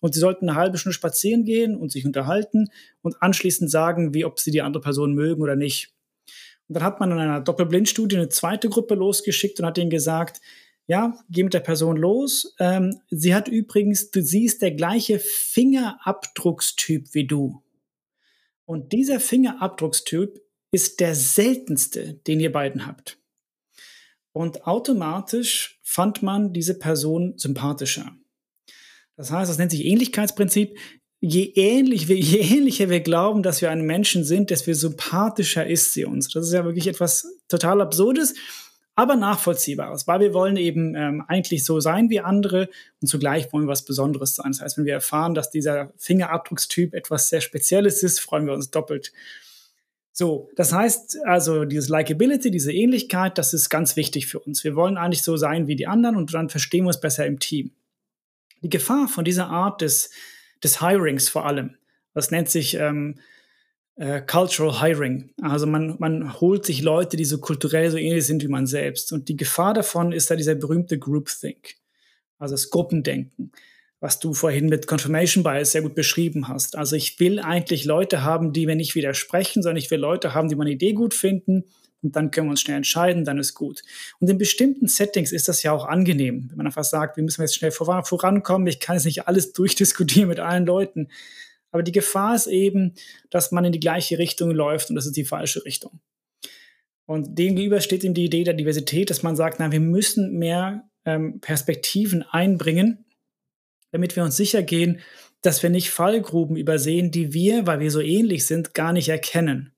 Und 0.00 0.14
sie 0.14 0.20
sollten 0.20 0.48
eine 0.48 0.58
halbe 0.58 0.76
Stunde 0.76 0.94
spazieren 0.94 1.44
gehen 1.44 1.76
und 1.76 1.92
sich 1.92 2.04
unterhalten 2.04 2.72
und 3.02 3.22
anschließend 3.22 3.70
sagen, 3.70 4.14
wie 4.14 4.24
ob 4.24 4.40
sie 4.40 4.50
die 4.50 4.62
andere 4.62 4.82
Person 4.82 5.14
mögen 5.14 5.42
oder 5.42 5.54
nicht. 5.54 5.92
Und 6.66 6.74
dann 6.74 6.82
hat 6.82 6.98
man 6.98 7.12
in 7.12 7.18
einer 7.18 7.40
Doppelblindstudie 7.40 8.16
eine 8.16 8.30
zweite 8.30 8.68
Gruppe 8.68 8.96
losgeschickt 8.96 9.60
und 9.60 9.66
hat 9.66 9.78
ihnen 9.78 9.90
gesagt, 9.90 10.40
ja, 10.90 11.16
geh 11.30 11.44
mit 11.44 11.54
der 11.54 11.60
Person 11.60 11.96
los. 11.96 12.52
Ähm, 12.58 13.00
sie 13.10 13.32
hat 13.32 13.46
übrigens, 13.46 14.10
du 14.10 14.20
siehst, 14.24 14.60
der 14.60 14.72
gleiche 14.72 15.20
Fingerabdruckstyp 15.20 17.14
wie 17.14 17.28
du. 17.28 17.62
Und 18.64 18.92
dieser 18.92 19.20
Fingerabdruckstyp 19.20 20.42
ist 20.72 20.98
der 20.98 21.14
seltenste, 21.14 22.14
den 22.26 22.40
ihr 22.40 22.50
beiden 22.50 22.88
habt. 22.88 23.18
Und 24.32 24.66
automatisch 24.66 25.78
fand 25.84 26.24
man 26.24 26.52
diese 26.52 26.76
Person 26.76 27.34
sympathischer. 27.38 28.10
Das 29.14 29.30
heißt, 29.30 29.48
das 29.48 29.58
nennt 29.58 29.70
sich 29.70 29.84
Ähnlichkeitsprinzip. 29.84 30.76
Je, 31.20 31.52
ähnlich, 31.54 32.08
je 32.08 32.40
ähnlicher 32.40 32.90
wir 32.90 32.98
glauben, 32.98 33.44
dass 33.44 33.62
wir 33.62 33.70
einen 33.70 33.86
Menschen 33.86 34.24
sind, 34.24 34.50
desto 34.50 34.72
sympathischer 34.72 35.64
ist 35.64 35.92
sie 35.92 36.04
uns. 36.04 36.30
Das 36.30 36.48
ist 36.48 36.52
ja 36.52 36.64
wirklich 36.64 36.88
etwas 36.88 37.28
total 37.46 37.80
Absurdes, 37.80 38.34
aber 39.00 39.16
Nachvollziehbares, 39.16 40.06
weil 40.06 40.20
wir 40.20 40.34
wollen 40.34 40.58
eben 40.58 40.94
ähm, 40.94 41.24
eigentlich 41.26 41.64
so 41.64 41.80
sein 41.80 42.10
wie 42.10 42.20
andere 42.20 42.68
und 43.00 43.08
zugleich 43.08 43.50
wollen 43.50 43.64
wir 43.64 43.72
was 43.72 43.84
Besonderes 43.86 44.34
sein. 44.34 44.52
Das 44.52 44.60
heißt, 44.60 44.76
wenn 44.76 44.84
wir 44.84 44.92
erfahren, 44.92 45.34
dass 45.34 45.50
dieser 45.50 45.92
Fingerabdruckstyp 45.96 46.92
etwas 46.92 47.30
sehr 47.30 47.40
Spezielles 47.40 48.02
ist, 48.02 48.20
freuen 48.20 48.46
wir 48.46 48.52
uns 48.52 48.70
doppelt. 48.70 49.12
So, 50.12 50.50
das 50.54 50.74
heißt 50.74 51.18
also, 51.24 51.64
dieses 51.64 51.88
Likability, 51.88 52.50
diese 52.50 52.72
Ähnlichkeit, 52.72 53.38
das 53.38 53.54
ist 53.54 53.70
ganz 53.70 53.96
wichtig 53.96 54.26
für 54.26 54.38
uns. 54.38 54.64
Wir 54.64 54.76
wollen 54.76 54.98
eigentlich 54.98 55.22
so 55.22 55.38
sein 55.38 55.66
wie 55.66 55.76
die 55.76 55.86
anderen 55.86 56.16
und 56.16 56.34
dann 56.34 56.50
verstehen 56.50 56.84
wir 56.84 56.88
uns 56.88 57.00
besser 57.00 57.24
im 57.24 57.38
Team. 57.38 57.70
Die 58.62 58.68
Gefahr 58.68 59.08
von 59.08 59.24
dieser 59.24 59.48
Art 59.48 59.80
des, 59.80 60.10
des 60.62 60.80
Hirings 60.80 61.30
vor 61.30 61.46
allem, 61.46 61.76
das 62.12 62.30
nennt 62.30 62.50
sich 62.50 62.74
ähm, 62.74 63.18
äh, 64.00 64.22
Cultural 64.22 64.80
Hiring. 64.80 65.28
Also 65.42 65.66
man, 65.66 65.96
man 65.98 66.40
holt 66.40 66.64
sich 66.64 66.80
Leute, 66.80 67.18
die 67.18 67.26
so 67.26 67.38
kulturell 67.38 67.90
so 67.90 67.98
ähnlich 67.98 68.24
sind 68.24 68.42
wie 68.42 68.48
man 68.48 68.66
selbst. 68.66 69.12
Und 69.12 69.28
die 69.28 69.36
Gefahr 69.36 69.74
davon 69.74 70.12
ist 70.12 70.30
da 70.30 70.36
dieser 70.36 70.54
berühmte 70.54 70.98
Groupthink, 70.98 71.74
also 72.38 72.54
das 72.54 72.70
Gruppendenken, 72.70 73.52
was 74.00 74.18
du 74.18 74.32
vorhin 74.32 74.70
mit 74.70 74.86
Confirmation 74.86 75.44
Bias 75.44 75.72
sehr 75.72 75.82
gut 75.82 75.94
beschrieben 75.94 76.48
hast. 76.48 76.76
Also 76.76 76.96
ich 76.96 77.20
will 77.20 77.40
eigentlich 77.40 77.84
Leute 77.84 78.24
haben, 78.24 78.54
die 78.54 78.64
mir 78.64 78.74
nicht 78.74 78.94
widersprechen, 78.94 79.62
sondern 79.62 79.76
ich 79.76 79.90
will 79.90 80.00
Leute 80.00 80.32
haben, 80.32 80.48
die 80.48 80.56
meine 80.56 80.70
Idee 80.70 80.94
gut 80.94 81.12
finden 81.12 81.64
und 82.02 82.16
dann 82.16 82.30
können 82.30 82.46
wir 82.46 82.52
uns 82.52 82.62
schnell 82.62 82.78
entscheiden, 82.78 83.26
dann 83.26 83.36
ist 83.36 83.52
gut. 83.52 83.82
Und 84.18 84.30
in 84.30 84.38
bestimmten 84.38 84.88
Settings 84.88 85.30
ist 85.30 85.48
das 85.48 85.62
ja 85.62 85.72
auch 85.72 85.84
angenehm, 85.84 86.46
wenn 86.48 86.56
man 86.56 86.66
einfach 86.66 86.84
sagt, 86.84 87.18
wir 87.18 87.24
müssen 87.24 87.42
jetzt 87.42 87.54
schnell 87.54 87.70
vorankommen, 87.72 88.66
ich 88.66 88.80
kann 88.80 88.96
jetzt 88.96 89.04
nicht 89.04 89.28
alles 89.28 89.52
durchdiskutieren 89.52 90.30
mit 90.30 90.40
allen 90.40 90.64
Leuten. 90.64 91.08
Aber 91.70 91.82
die 91.82 91.92
Gefahr 91.92 92.34
ist 92.34 92.46
eben, 92.46 92.94
dass 93.30 93.52
man 93.52 93.64
in 93.64 93.72
die 93.72 93.80
gleiche 93.80 94.18
Richtung 94.18 94.50
läuft 94.50 94.90
und 94.90 94.96
das 94.96 95.06
ist 95.06 95.16
die 95.16 95.24
falsche 95.24 95.64
Richtung. 95.64 96.00
Und 97.06 97.38
demgegenüber 97.38 97.80
steht 97.80 98.04
eben 98.04 98.14
die 98.14 98.24
Idee 98.24 98.44
der 98.44 98.54
Diversität, 98.54 99.10
dass 99.10 99.22
man 99.22 99.36
sagt, 99.36 99.58
na, 99.58 99.72
wir 99.72 99.80
müssen 99.80 100.38
mehr 100.38 100.88
ähm, 101.04 101.40
Perspektiven 101.40 102.22
einbringen, 102.22 103.04
damit 103.90 104.14
wir 104.14 104.22
uns 104.22 104.36
sicher 104.36 104.62
gehen, 104.62 105.00
dass 105.42 105.62
wir 105.62 105.70
nicht 105.70 105.90
Fallgruben 105.90 106.56
übersehen, 106.56 107.10
die 107.10 107.32
wir, 107.32 107.66
weil 107.66 107.80
wir 107.80 107.90
so 107.90 108.00
ähnlich 108.00 108.46
sind, 108.46 108.74
gar 108.74 108.92
nicht 108.92 109.08
erkennen. 109.08 109.72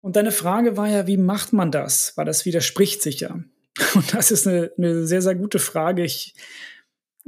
Und 0.00 0.16
deine 0.16 0.32
Frage 0.32 0.76
war 0.76 0.88
ja, 0.88 1.06
wie 1.06 1.18
macht 1.18 1.52
man 1.52 1.70
das? 1.70 2.16
Weil 2.16 2.24
das 2.24 2.46
widerspricht 2.46 3.02
sich 3.02 3.20
ja. 3.20 3.38
Und 3.94 4.14
das 4.14 4.30
ist 4.30 4.46
eine, 4.46 4.72
eine 4.78 5.06
sehr, 5.06 5.22
sehr 5.22 5.34
gute 5.34 5.58
Frage. 5.58 6.04
Ich 6.04 6.34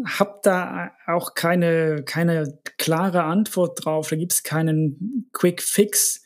habe 0.05 0.41
da 0.43 0.93
auch 1.07 1.35
keine, 1.35 2.03
keine 2.05 2.59
klare 2.79 3.25
Antwort 3.25 3.85
drauf. 3.85 4.09
Da 4.09 4.17
gibt 4.17 4.33
es 4.33 4.43
keinen 4.43 5.29
Quick 5.33 5.63
Fix. 5.63 6.23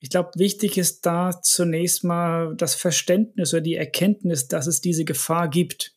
Ich 0.00 0.10
glaube, 0.10 0.30
wichtig 0.36 0.78
ist 0.78 1.06
da 1.06 1.40
zunächst 1.42 2.04
mal 2.04 2.54
das 2.56 2.74
Verständnis 2.74 3.52
oder 3.52 3.60
die 3.60 3.76
Erkenntnis, 3.76 4.48
dass 4.48 4.66
es 4.66 4.80
diese 4.80 5.04
Gefahr 5.04 5.48
gibt. 5.48 5.94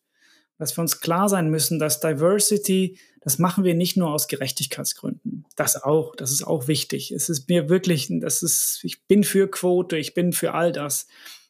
Dass 0.58 0.78
wir 0.78 0.82
uns 0.82 1.01
klar 1.01 1.28
sein 1.28 1.49
müssen, 1.49 1.80
dass 1.80 1.99
Diversity 1.99 2.97
das 3.25 3.39
machen 3.39 3.63
wir 3.63 3.73
nicht 3.73 3.97
nur 3.97 4.13
aus 4.13 4.28
Gerechtigkeitsgründen. 4.28 5.45
Das 5.56 5.82
auch, 5.82 6.15
das 6.15 6.32
ist 6.32 6.45
auch 6.45 6.67
wichtig. 6.67 7.12
Es 7.12 7.28
ist 7.28 7.49
mir 7.49 7.69
wirklich, 7.69 8.08
das 8.21 8.43
ist, 8.43 8.82
ich 8.84 9.08
bin 9.08 9.23
für 9.23 9.49
Quote, 9.49 9.97
ich 9.97 10.13
bin 10.13 10.32
für 10.32 10.54
all 10.54 10.71
das. 10.71 11.08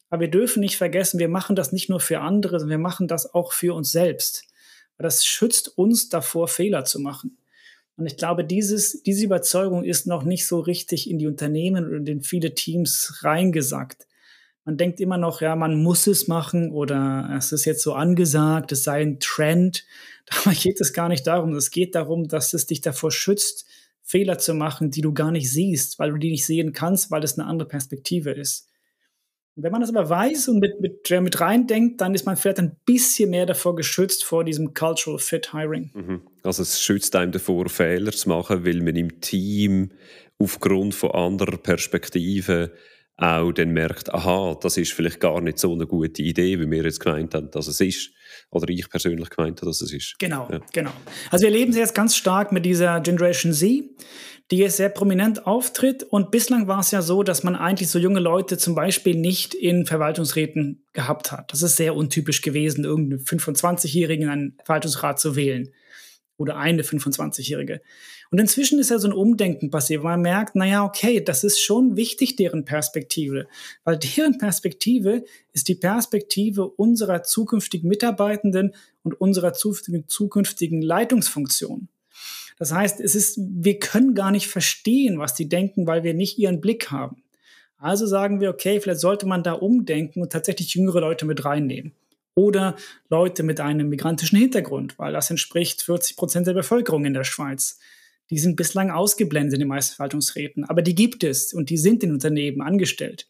Aber 0.10 0.22
wir 0.22 0.30
dürfen 0.30 0.62
nicht 0.62 0.78
vergessen, 0.78 1.20
wir 1.20 1.28
machen 1.28 1.58
das 1.58 1.74
nicht 1.74 1.90
nur 1.90 2.00
für 2.00 2.22
andere, 2.22 2.60
sondern 2.60 2.80
wir 2.80 2.84
machen 2.84 3.10
das 3.10 3.34
auch 3.34 3.52
für 3.52 3.76
uns 3.76 3.92
selbst. 3.92 4.46
Das 4.98 5.26
schützt 5.26 5.78
uns 5.78 6.10
davor, 6.10 6.48
Fehler 6.48 6.86
zu 6.86 7.00
machen. 7.00 7.38
Und 7.98 8.08
ich 8.08 8.18
glaube, 8.18 8.44
dieses, 8.44 9.02
diese 9.04 9.26
Überzeugung 9.26 9.84
ist 9.84 10.06
noch 10.06 10.24
nicht 10.24 10.46
so 10.46 10.60
richtig 10.60 11.10
in 11.10 11.18
die 11.18 11.28
Unternehmen 11.28 11.94
und 11.94 12.10
in 12.10 12.22
viele 12.22 12.54
Teams 12.54 13.20
reingesagt. 13.22 14.08
Man 14.66 14.78
denkt 14.78 15.00
immer 15.00 15.18
noch, 15.18 15.42
ja, 15.42 15.56
man 15.56 15.82
muss 15.82 16.08
es 16.08 16.28
machen 16.28 16.72
oder 16.72 17.30
es 17.38 17.52
ist 17.52 17.66
jetzt 17.66 17.84
so 17.84 17.94
angesagt, 17.94 18.72
es 18.72 18.84
sei 18.84 19.02
ein 19.02 19.20
Trend. 19.20 19.86
Dabei 20.26 20.56
geht 20.56 20.82
es 20.82 20.92
gar 20.92 21.08
nicht 21.08 21.26
darum. 21.28 21.56
Es 21.56 21.72
geht 21.72 21.96
darum, 21.96 22.28
dass 22.28 22.54
es 22.54 22.66
dich 22.66 22.82
davor 22.82 23.12
schützt, 23.12 23.66
Fehler 24.02 24.38
zu 24.38 24.54
machen, 24.54 24.92
die 24.92 25.02
du 25.02 25.14
gar 25.14 25.32
nicht 25.32 25.52
siehst, 25.52 26.00
weil 26.00 26.12
du 26.12 26.18
die 26.18 26.32
nicht 26.32 26.46
sehen 26.46 26.74
kannst, 26.74 27.12
weil 27.12 27.24
es 27.24 27.38
eine 27.38 27.48
andere 27.48 27.68
Perspektive 27.68 28.32
ist. 28.32 28.70
Wenn 29.58 29.72
man 29.72 29.80
das 29.80 29.90
aber 29.90 30.10
weiß 30.10 30.50
und 30.50 30.60
mit, 30.60 30.82
mit, 30.82 31.10
mit 31.10 31.40
reindenkt, 31.40 32.02
dann 32.02 32.14
ist 32.14 32.26
man 32.26 32.36
vielleicht 32.36 32.60
ein 32.60 32.76
bisschen 32.86 33.30
mehr 33.30 33.46
davor 33.46 33.76
geschützt 33.76 34.26
vor 34.26 34.44
diesem 34.44 34.74
Cultural 34.74 35.18
Fit 35.18 35.54
Hiring. 35.54 35.92
Mhm. 35.94 36.22
Also 36.44 36.62
es 36.62 36.82
schützt 36.82 37.16
einem 37.16 37.32
davor, 37.32 37.70
Fehler 37.70 38.12
zu 38.12 38.28
machen, 38.28 38.66
weil 38.66 38.82
man 38.82 38.98
im 38.98 39.22
Team 39.22 39.92
aufgrund 40.40 40.94
von 40.94 41.12
anderer 41.12 41.58
Perspektiven 41.58 42.70
auch 43.18 43.54
dann 43.54 43.70
merkt, 43.70 44.14
aha, 44.14 44.58
das 44.62 44.76
ist 44.76 44.92
vielleicht 44.92 45.22
gar 45.22 45.40
nicht 45.40 45.58
so 45.58 45.72
eine 45.72 45.88
gute 45.88 46.22
Idee, 46.22 46.60
wie 46.60 46.70
wir 46.70 46.84
jetzt 46.84 47.00
gemeint 47.00 47.34
haben, 47.34 47.50
dass 47.52 47.68
es 47.68 47.80
ist. 47.80 48.12
Oder 48.52 48.70
ich 48.70 48.90
persönlich 48.90 49.30
gemeint 49.30 49.60
habe, 49.60 49.70
dass 49.70 49.82
es 49.82 49.92
ist. 49.92 50.16
Genau, 50.20 50.48
ja. 50.52 50.62
genau. 50.72 50.92
Also 51.30 51.44
wir 51.44 51.52
leben 51.52 51.74
jetzt 51.74 51.96
ganz 51.96 52.16
stark 52.16 52.52
mit 52.52 52.66
dieser 52.66 53.02
Generation 53.02 53.54
Z, 53.54 53.84
die 54.52 54.58
jetzt 54.58 54.78
sehr 54.78 54.90
prominent 54.90 55.46
auftritt. 55.46 56.04
Und 56.04 56.32
bislang 56.32 56.68
war 56.68 56.80
es 56.80 56.92
ja 56.92 57.02
so, 57.02 57.24
dass 57.24 57.44
man 57.44 57.56
eigentlich 57.56 57.90
so 57.90 58.00
junge 58.00 58.20
Leute 58.20 58.58
zum 58.58 58.76
Beispiel 58.76 59.16
nicht 59.16 59.54
in 59.54 59.86
Verwaltungsräten 59.86 60.86
gehabt 60.94 61.32
hat. 61.32 61.52
Das 61.52 61.64
ist 61.64 61.78
sehr 61.78 61.96
untypisch 61.96 62.42
gewesen, 62.42 62.86
irgendeinen 62.86 63.24
25-Jährigen 63.24 64.26
in 64.26 64.30
einen 64.30 64.58
Verwaltungsrat 64.64 65.20
zu 65.20 65.36
wählen. 65.36 65.72
Oder 66.38 66.58
eine 66.58 66.84
25-Jährige. 66.84 67.82
Und 68.32 68.40
inzwischen 68.40 68.80
ist 68.80 68.90
ja 68.90 69.00
so 69.00 69.08
ein 69.08 69.14
Umdenken 69.14 69.70
passiert, 69.70 70.02
wo 70.02 70.08
man 70.08 70.22
merkt, 70.22 70.56
naja, 70.56 70.84
okay, 70.84 71.22
das 71.22 71.44
ist 71.44 71.60
schon 71.60 71.96
wichtig, 71.96 72.36
deren 72.36 72.66
Perspektive. 72.66 73.48
Weil 73.84 73.98
deren 73.98 74.38
Perspektive 74.38 75.24
ist 75.54 75.68
die 75.68 75.76
Perspektive 75.76 76.68
unserer 76.68 77.24
zukünftigen 77.24 77.88
Mitarbeitenden 77.88 78.74
und 79.04 79.20
unserer 79.20 79.54
zukünftigen 79.54 80.82
Leitungsfunktion. 80.82 81.88
Das 82.58 82.72
heißt, 82.72 83.02
es 83.02 83.16
ist, 83.16 83.40
wir 83.40 83.80
können 83.80 84.16
gar 84.16 84.32
nicht 84.32 84.48
verstehen, 84.48 85.20
was 85.20 85.34
die 85.34 85.50
denken, 85.50 85.88
weil 85.88 86.04
wir 86.04 86.14
nicht 86.14 86.38
ihren 86.38 86.62
Blick 86.62 86.90
haben. 86.92 87.24
Also 87.78 88.08
sagen 88.08 88.40
wir, 88.40 88.50
okay, 88.50 88.80
vielleicht 88.80 89.02
sollte 89.02 89.28
man 89.28 89.44
da 89.44 89.54
umdenken 89.54 90.22
und 90.22 90.32
tatsächlich 90.32 90.74
jüngere 90.74 91.02
Leute 91.02 91.26
mit 91.26 91.44
reinnehmen. 91.44 91.92
Oder 92.34 92.76
Leute 93.10 93.44
mit 93.44 93.60
einem 93.60 93.90
migrantischen 93.90 94.38
Hintergrund, 94.38 94.98
weil 94.98 95.14
das 95.14 95.30
entspricht 95.30 95.82
40 95.82 96.18
Prozent 96.18 96.48
der 96.48 96.54
Bevölkerung 96.54 97.06
in 97.06 97.14
der 97.14 97.24
Schweiz. 97.24 97.80
Die 98.30 98.40
sind 98.40 98.56
bislang 98.56 98.90
ausgeblendet 98.90 99.54
in 99.54 99.60
den 99.60 99.68
meisten 99.68 99.96
Verwaltungsräten, 99.96 100.64
aber 100.64 100.82
die 100.82 100.96
gibt 100.96 101.24
es 101.24 101.54
und 101.54 101.70
die 101.70 101.78
sind 101.78 102.04
in 102.04 102.12
Unternehmen 102.12 102.62
angestellt. 102.62 103.28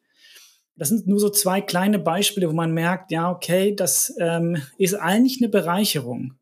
Das 0.78 0.90
sind 0.90 1.08
nur 1.08 1.20
so 1.20 1.30
zwei 1.30 1.62
kleine 1.62 2.00
Beispiele, 2.00 2.50
wo 2.50 2.54
man 2.54 2.74
merkt, 2.74 3.12
ja, 3.12 3.32
okay, 3.32 3.76
das 3.76 4.14
ähm, 4.20 4.62
ist 4.78 4.96
eigentlich 4.96 5.42
eine 5.42 5.50
Bereicherung. 5.50 6.34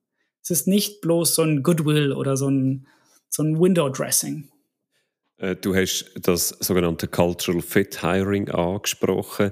Es 0.41 0.49
ist 0.49 0.67
nicht 0.67 1.01
bloß 1.01 1.35
so 1.35 1.43
ein 1.43 1.63
Goodwill 1.63 2.11
oder 2.11 2.35
so 2.35 2.49
ein, 2.49 2.87
so 3.29 3.43
ein 3.43 3.59
Window-Dressing. 3.59 4.49
Äh, 5.37 5.55
du 5.55 5.75
hast 5.75 6.11
das 6.15 6.49
sogenannte 6.49 7.07
Cultural 7.07 7.61
Fit 7.61 8.01
Hiring 8.01 8.49
angesprochen. 8.49 9.51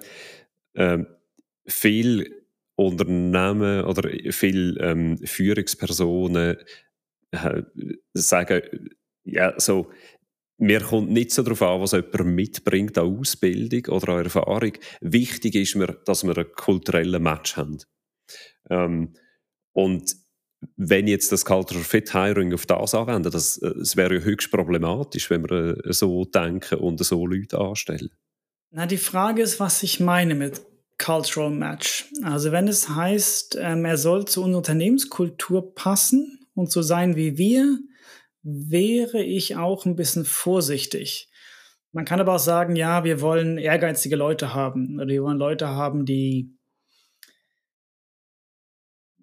Ähm, 0.76 1.08
viele 1.68 2.26
Unternehmen 2.76 3.86
oder 3.86 4.10
viele 4.32 4.80
ähm, 4.80 5.18
Führungspersonen 5.20 6.58
äh, 7.32 7.64
sagen, 8.14 8.62
ja, 9.24 9.60
so, 9.60 9.92
mir 10.58 10.82
kommt 10.82 11.10
nicht 11.10 11.32
so 11.32 11.42
darauf 11.42 11.62
an, 11.64 11.82
was 11.82 11.94
jemand 11.94 12.36
mitbringt 12.36 12.98
an 12.98 13.18
Ausbildung 13.18 13.94
oder 13.94 14.14
an 14.14 14.26
Erfahrung. 14.26 14.74
Wichtig 15.02 15.56
ist 15.56 15.76
mir, 15.76 15.88
dass 16.06 16.24
wir 16.24 16.38
einen 16.38 16.52
kulturellen 16.54 17.24
Match 17.24 17.58
haben. 17.58 17.80
Ähm, 18.70 19.14
und 19.74 20.16
wenn 20.78 21.08
jetzt 21.08 21.32
das 21.32 21.46
Cultural 21.46 21.84
Fit 21.84 22.14
Hiring 22.14 22.54
auf 22.54 22.66
das 22.66 22.94
anwenden, 22.94 23.32
das, 23.32 23.60
das 23.60 23.96
wäre 23.96 24.16
ja 24.16 24.22
höchst 24.22 24.52
problematisch, 24.52 25.30
wenn 25.30 25.50
wir 25.50 25.84
äh, 25.86 25.94
so 25.94 26.26
denken 26.26 26.80
und 26.80 27.04
so 27.04 27.26
Leute 27.26 27.58
anstellen. 27.58 28.12
Na, 28.70 28.86
die 28.86 28.98
Frage 28.98 29.42
ist, 29.42 29.60
was 29.60 29.84
ich 29.84 30.00
meine 30.00 30.36
mit 30.36 30.62
Cultural 30.98 31.50
Match. 31.50 32.06
Also 32.24 32.52
wenn 32.52 32.68
es 32.68 32.90
heißt, 32.90 33.58
ähm, 33.60 33.86
er 33.86 33.98
soll 33.98 34.26
zu 34.26 34.44
unserer 34.44 34.60
Unternehmenskultur 34.60 35.74
passen, 35.74 36.41
und 36.54 36.72
so 36.72 36.82
sein 36.82 37.16
wie 37.16 37.38
wir, 37.38 37.80
wäre 38.44 39.24
ich 39.24 39.56
auch 39.56 39.86
ein 39.86 39.96
bisschen 39.96 40.26
vorsichtig. 40.26 41.30
Man 41.92 42.06
kann 42.06 42.22
aber 42.22 42.36
auch 42.36 42.40
sagen, 42.40 42.76
ja, 42.76 43.04
wir 43.04 43.22
wollen 43.22 43.58
ehrgeizige 43.58 44.16
Leute 44.16 44.54
haben 44.54 44.96
oder 44.96 45.08
wir 45.08 45.24
wollen 45.24 45.38
Leute 45.38 45.68
haben, 45.68 46.06
die 46.06 46.58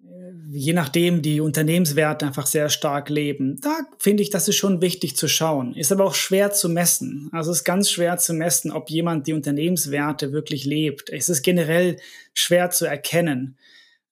äh, 0.03 0.31
je 0.51 0.73
nachdem 0.73 1.23
die 1.23 1.41
Unternehmenswerte 1.41 2.27
einfach 2.27 2.45
sehr 2.45 2.69
stark 2.69 3.09
leben. 3.09 3.59
Da 3.61 3.79
finde 3.97 4.21
ich, 4.21 4.29
das 4.29 4.47
ist 4.47 4.57
schon 4.57 4.81
wichtig 4.81 5.17
zu 5.17 5.27
schauen. 5.27 5.73
Ist 5.73 5.91
aber 5.91 6.05
auch 6.05 6.13
schwer 6.13 6.51
zu 6.51 6.69
messen. 6.69 7.29
Also 7.31 7.51
es 7.51 7.59
ist 7.59 7.63
ganz 7.63 7.89
schwer 7.89 8.17
zu 8.17 8.33
messen, 8.33 8.71
ob 8.71 8.91
jemand 8.91 9.25
die 9.25 9.33
Unternehmenswerte 9.33 10.31
wirklich 10.31 10.65
lebt. 10.65 11.09
Es 11.09 11.27
ist 11.27 11.41
generell 11.41 11.97
schwer 12.33 12.69
zu 12.69 12.85
erkennen. 12.85 13.57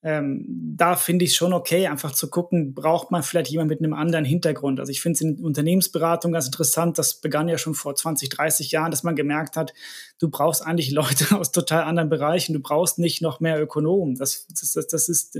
Ähm, 0.03 0.45
da 0.77 0.95
finde 0.95 1.25
ich 1.25 1.35
schon 1.35 1.53
okay, 1.53 1.87
einfach 1.87 2.11
zu 2.11 2.29
gucken, 2.29 2.73
braucht 2.73 3.11
man 3.11 3.23
vielleicht 3.23 3.49
jemand 3.49 3.69
mit 3.69 3.79
einem 3.79 3.93
anderen 3.93 4.25
Hintergrund. 4.25 4.79
Also 4.79 4.91
ich 4.91 5.01
finde 5.01 5.15
es 5.15 5.21
in 5.21 5.43
Unternehmensberatung 5.43 6.31
ganz 6.31 6.45
interessant, 6.45 6.97
das 6.97 7.15
begann 7.15 7.49
ja 7.49 7.57
schon 7.57 7.73
vor 7.73 7.95
20, 7.95 8.29
30 8.29 8.71
Jahren, 8.71 8.91
dass 8.91 9.03
man 9.03 9.15
gemerkt 9.15 9.57
hat, 9.57 9.73
du 10.19 10.29
brauchst 10.29 10.65
eigentlich 10.65 10.91
Leute 10.91 11.35
aus 11.37 11.51
total 11.51 11.83
anderen 11.83 12.09
Bereichen, 12.09 12.53
du 12.53 12.59
brauchst 12.59 12.99
nicht 12.99 13.21
noch 13.21 13.39
mehr 13.39 13.61
Ökonomen. 13.61 14.15
Das, 14.15 14.47
das, 14.47 14.73
das, 14.73 14.87
das 14.87 15.09
ist 15.09 15.37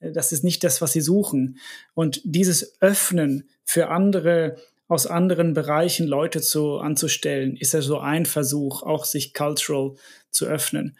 das 0.00 0.32
ist 0.32 0.44
nicht 0.44 0.62
das, 0.62 0.80
was 0.80 0.92
sie 0.92 1.00
suchen. 1.00 1.58
Und 1.94 2.20
dieses 2.24 2.80
Öffnen 2.80 3.48
für 3.64 3.88
andere 3.88 4.56
aus 4.86 5.06
anderen 5.06 5.52
Bereichen 5.52 6.06
Leute 6.06 6.40
zu 6.40 6.78
anzustellen, 6.78 7.56
ist 7.56 7.74
ja 7.74 7.82
so 7.82 7.98
ein 7.98 8.24
Versuch, 8.24 8.82
auch 8.82 9.04
sich 9.04 9.34
cultural 9.34 9.96
zu 10.30 10.46
öffnen. 10.46 10.96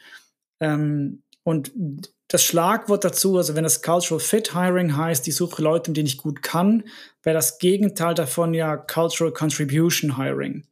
Ähm, 0.61 1.23
und 1.43 1.73
das 2.29 2.45
Schlagwort 2.45 3.05
dazu, 3.05 3.39
also 3.39 3.55
wenn 3.55 3.65
das 3.65 3.83
Cultural 3.83 4.21
Fit 4.21 4.55
Hiring 4.55 4.97
heißt, 4.97 5.27
ich 5.27 5.35
suche 5.35 5.63
Leute, 5.63 5.93
denen 5.93 6.07
ich 6.07 6.19
gut 6.19 6.43
kann, 6.43 6.85
wäre 7.23 7.35
das 7.35 7.59
Gegenteil 7.59 8.15
davon 8.15 8.53
ja 8.53 8.77
Cultural 8.77 9.33
Contribution 9.33 10.19
Hiring. 10.19 10.67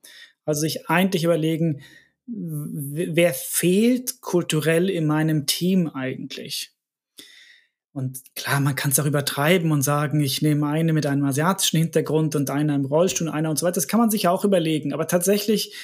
Also 0.44 0.60
sich 0.60 0.88
eigentlich 0.90 1.24
überlegen, 1.24 1.80
wer 2.26 3.32
fehlt 3.32 4.20
kulturell 4.20 4.90
in 4.90 5.06
meinem 5.06 5.46
Team 5.46 5.88
eigentlich? 5.88 6.72
Und 7.92 8.20
klar, 8.34 8.60
man 8.60 8.74
kann 8.74 8.90
es 8.90 9.00
auch 9.00 9.06
übertreiben 9.06 9.72
und 9.72 9.80
sagen, 9.80 10.20
ich 10.20 10.42
nehme 10.42 10.66
eine 10.66 10.92
mit 10.92 11.06
einem 11.06 11.24
asiatischen 11.24 11.78
Hintergrund 11.78 12.36
und 12.36 12.50
einer 12.50 12.74
im 12.74 12.84
Rollstuhl 12.84 13.28
und 13.28 13.32
einer 13.32 13.48
und 13.48 13.58
so 13.58 13.64
weiter. 13.64 13.76
Das 13.76 13.88
kann 13.88 14.00
man 14.00 14.10
sich 14.10 14.28
auch 14.28 14.44
überlegen. 14.44 14.92
Aber 14.92 15.06
tatsächlich 15.06 15.74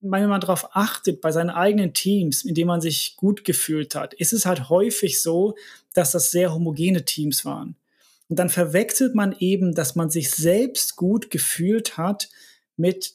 wenn 0.00 0.28
man 0.28 0.40
darauf 0.40 0.76
achtet, 0.76 1.20
bei 1.20 1.32
seinen 1.32 1.50
eigenen 1.50 1.92
Teams, 1.92 2.44
in 2.44 2.54
denen 2.54 2.68
man 2.68 2.80
sich 2.80 3.16
gut 3.16 3.44
gefühlt 3.44 3.94
hat, 3.94 4.14
ist 4.14 4.32
es 4.32 4.46
halt 4.46 4.68
häufig 4.68 5.20
so, 5.20 5.56
dass 5.94 6.12
das 6.12 6.30
sehr 6.30 6.54
homogene 6.54 7.04
Teams 7.04 7.44
waren. 7.44 7.76
Und 8.28 8.38
dann 8.38 8.50
verwechselt 8.50 9.14
man 9.14 9.34
eben, 9.38 9.74
dass 9.74 9.96
man 9.96 10.10
sich 10.10 10.30
selbst 10.30 10.96
gut 10.96 11.30
gefühlt 11.30 11.96
hat 11.96 12.28
mit 12.76 13.14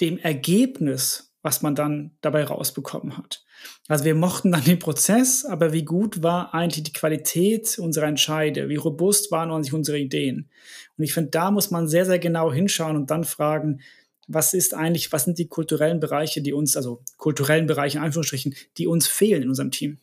dem 0.00 0.18
Ergebnis, 0.18 1.32
was 1.42 1.62
man 1.62 1.74
dann 1.74 2.12
dabei 2.20 2.44
rausbekommen 2.44 3.18
hat. 3.18 3.44
Also 3.88 4.04
wir 4.04 4.14
mochten 4.14 4.52
dann 4.52 4.64
den 4.64 4.78
Prozess, 4.78 5.44
aber 5.44 5.72
wie 5.72 5.84
gut 5.84 6.22
war 6.22 6.54
eigentlich 6.54 6.84
die 6.84 6.92
Qualität 6.92 7.78
unserer 7.78 8.06
Entscheide? 8.06 8.68
Wie 8.68 8.76
robust 8.76 9.30
waren 9.32 9.50
eigentlich 9.50 9.72
unsere 9.72 9.98
Ideen? 9.98 10.48
Und 10.96 11.04
ich 11.04 11.12
finde, 11.12 11.30
da 11.30 11.50
muss 11.50 11.70
man 11.70 11.88
sehr, 11.88 12.06
sehr 12.06 12.18
genau 12.18 12.52
hinschauen 12.52 12.96
und 12.96 13.10
dann 13.10 13.24
fragen, 13.24 13.80
was 14.28 14.54
ist 14.54 14.74
eigentlich, 14.74 15.10
was 15.10 15.24
sind 15.24 15.38
die 15.38 15.48
kulturellen 15.48 16.00
Bereiche, 16.00 16.42
die 16.42 16.52
uns, 16.52 16.76
also 16.76 17.02
kulturellen 17.16 17.66
Bereiche 17.66 17.98
in 17.98 18.04
Anführungsstrichen, 18.04 18.54
die 18.76 18.86
uns 18.86 19.08
fehlen 19.08 19.42
in 19.42 19.48
unserem 19.48 19.70
Team? 19.70 19.98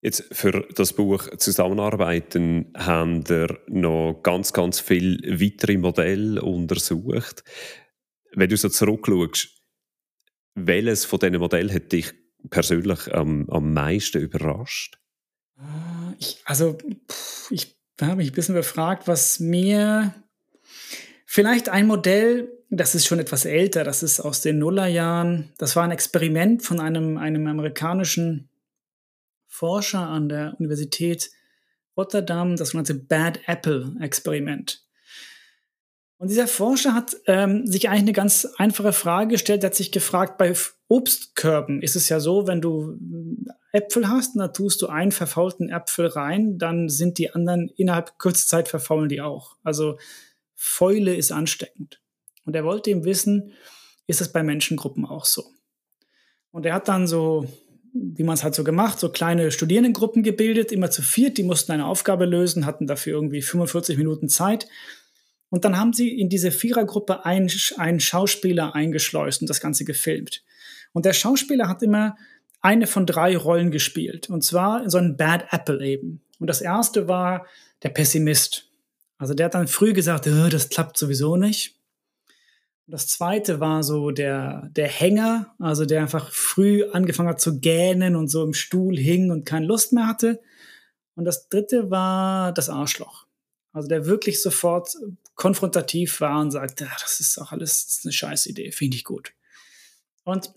Jetzt 0.00 0.24
für 0.30 0.68
das 0.74 0.92
Buch 0.92 1.28
Zusammenarbeiten 1.38 2.72
haben 2.76 3.28
wir 3.28 3.58
noch 3.66 4.20
ganz, 4.22 4.52
ganz 4.52 4.78
viel 4.78 5.18
weitere 5.40 5.76
Modelle 5.78 6.40
untersucht. 6.40 7.42
Wenn 8.32 8.48
du 8.48 8.56
so 8.56 8.68
zurückschaust, 8.68 9.48
welches 10.54 11.04
von 11.04 11.18
diesen 11.18 11.38
Modellen 11.38 11.72
hat 11.72 11.90
dich 11.90 12.12
persönlich 12.50 13.12
am, 13.12 13.48
am 13.50 13.72
meisten 13.72 14.20
überrascht? 14.20 14.98
Ah, 15.56 16.14
ich, 16.20 16.40
also, 16.44 16.78
ich 17.50 17.76
habe 18.00 18.16
mich 18.16 18.30
ein 18.30 18.34
bisschen 18.34 18.54
befragt, 18.54 19.08
was 19.08 19.40
mir 19.40 20.14
vielleicht 21.28 21.68
ein 21.68 21.86
Modell, 21.86 22.48
das 22.70 22.94
ist 22.94 23.06
schon 23.06 23.18
etwas 23.18 23.44
älter, 23.44 23.84
das 23.84 24.02
ist 24.02 24.18
aus 24.18 24.40
den 24.40 24.58
Nullerjahren. 24.58 25.52
Das 25.58 25.76
war 25.76 25.84
ein 25.84 25.90
Experiment 25.90 26.62
von 26.62 26.80
einem, 26.80 27.18
einem 27.18 27.46
amerikanischen 27.46 28.48
Forscher 29.46 30.00
an 30.00 30.30
der 30.30 30.56
Universität 30.58 31.30
Rotterdam, 31.96 32.56
das 32.56 32.68
sogenannte 32.70 32.94
Bad 32.94 33.40
Apple 33.46 33.94
Experiment. 34.00 34.84
Und 36.16 36.30
dieser 36.30 36.48
Forscher 36.48 36.94
hat 36.94 37.16
ähm, 37.26 37.66
sich 37.66 37.88
eigentlich 37.88 38.02
eine 38.02 38.12
ganz 38.12 38.48
einfache 38.56 38.92
Frage 38.92 39.32
gestellt. 39.32 39.62
Er 39.62 39.66
hat 39.68 39.74
sich 39.74 39.92
gefragt, 39.92 40.38
bei 40.38 40.54
Obstkörben 40.88 41.82
ist 41.82 41.94
es 41.94 42.08
ja 42.08 42.20
so, 42.20 42.46
wenn 42.46 42.60
du 42.62 42.96
Äpfel 43.72 44.08
hast, 44.08 44.34
da 44.36 44.48
tust 44.48 44.80
du 44.80 44.86
einen 44.86 45.12
verfaulten 45.12 45.68
Äpfel 45.68 46.06
rein, 46.06 46.58
dann 46.58 46.88
sind 46.88 47.18
die 47.18 47.34
anderen 47.34 47.68
innerhalb 47.76 48.18
kurzer 48.18 48.46
Zeit 48.46 48.68
verfaulen 48.68 49.10
die 49.10 49.20
auch. 49.20 49.56
Also 49.62 49.98
Fäule 50.60 51.14
ist 51.14 51.30
ansteckend. 51.30 52.00
Und 52.44 52.56
er 52.56 52.64
wollte 52.64 52.90
eben 52.90 53.04
wissen, 53.04 53.52
ist 54.08 54.20
es 54.20 54.32
bei 54.32 54.42
Menschengruppen 54.42 55.06
auch 55.06 55.24
so? 55.24 55.44
Und 56.50 56.66
er 56.66 56.74
hat 56.74 56.88
dann 56.88 57.06
so, 57.06 57.46
wie 57.92 58.24
man 58.24 58.34
es 58.34 58.42
halt 58.42 58.56
so 58.56 58.64
gemacht, 58.64 58.98
so 58.98 59.10
kleine 59.10 59.52
Studierendengruppen 59.52 60.24
gebildet, 60.24 60.72
immer 60.72 60.90
zu 60.90 61.00
viert, 61.02 61.38
die 61.38 61.44
mussten 61.44 61.70
eine 61.70 61.86
Aufgabe 61.86 62.24
lösen, 62.24 62.66
hatten 62.66 62.88
dafür 62.88 63.12
irgendwie 63.14 63.40
45 63.40 63.96
Minuten 63.98 64.28
Zeit. 64.28 64.66
Und 65.48 65.64
dann 65.64 65.78
haben 65.78 65.92
sie 65.92 66.18
in 66.18 66.28
diese 66.28 66.50
Vierergruppe 66.50 67.24
einen, 67.24 67.50
einen 67.76 68.00
Schauspieler 68.00 68.74
eingeschleust 68.74 69.40
und 69.40 69.48
das 69.48 69.60
Ganze 69.60 69.84
gefilmt. 69.84 70.42
Und 70.92 71.04
der 71.04 71.12
Schauspieler 71.12 71.68
hat 71.68 71.84
immer 71.84 72.16
eine 72.60 72.88
von 72.88 73.06
drei 73.06 73.36
Rollen 73.36 73.70
gespielt. 73.70 74.28
Und 74.28 74.42
zwar 74.42 74.90
so 74.90 74.98
ein 74.98 75.16
Bad 75.16 75.46
Apple 75.52 75.86
eben. 75.86 76.22
Und 76.40 76.48
das 76.48 76.60
erste 76.60 77.06
war 77.06 77.46
der 77.84 77.90
Pessimist. 77.90 78.67
Also 79.18 79.34
der 79.34 79.46
hat 79.46 79.54
dann 79.54 79.68
früh 79.68 79.92
gesagt, 79.92 80.26
äh, 80.26 80.48
das 80.48 80.68
klappt 80.68 80.96
sowieso 80.96 81.36
nicht. 81.36 81.74
Das 82.86 83.06
zweite 83.06 83.60
war 83.60 83.82
so 83.82 84.10
der, 84.12 84.70
der 84.72 84.88
Hänger, 84.88 85.54
also 85.58 85.84
der 85.84 86.00
einfach 86.00 86.32
früh 86.32 86.84
angefangen 86.90 87.28
hat 87.28 87.40
zu 87.40 87.60
gähnen 87.60 88.16
und 88.16 88.28
so 88.28 88.42
im 88.42 88.54
Stuhl 88.54 88.96
hing 88.96 89.30
und 89.30 89.44
keine 89.44 89.66
Lust 89.66 89.92
mehr 89.92 90.06
hatte. 90.06 90.40
Und 91.14 91.26
das 91.26 91.50
dritte 91.50 91.90
war 91.90 92.52
das 92.52 92.70
Arschloch. 92.70 93.26
Also 93.72 93.88
der 93.88 94.06
wirklich 94.06 94.40
sofort 94.40 94.96
konfrontativ 95.34 96.22
war 96.22 96.40
und 96.40 96.50
sagte, 96.50 96.84
ja, 96.84 96.90
das 97.00 97.20
ist 97.20 97.36
doch 97.36 97.52
alles 97.52 97.84
das 97.84 97.98
ist 97.98 98.06
eine 98.06 98.12
scheiß 98.12 98.46
Idee, 98.46 98.72
finde 98.72 98.96
ich 98.96 99.04
gut. 99.04 99.34
Und 100.24 100.52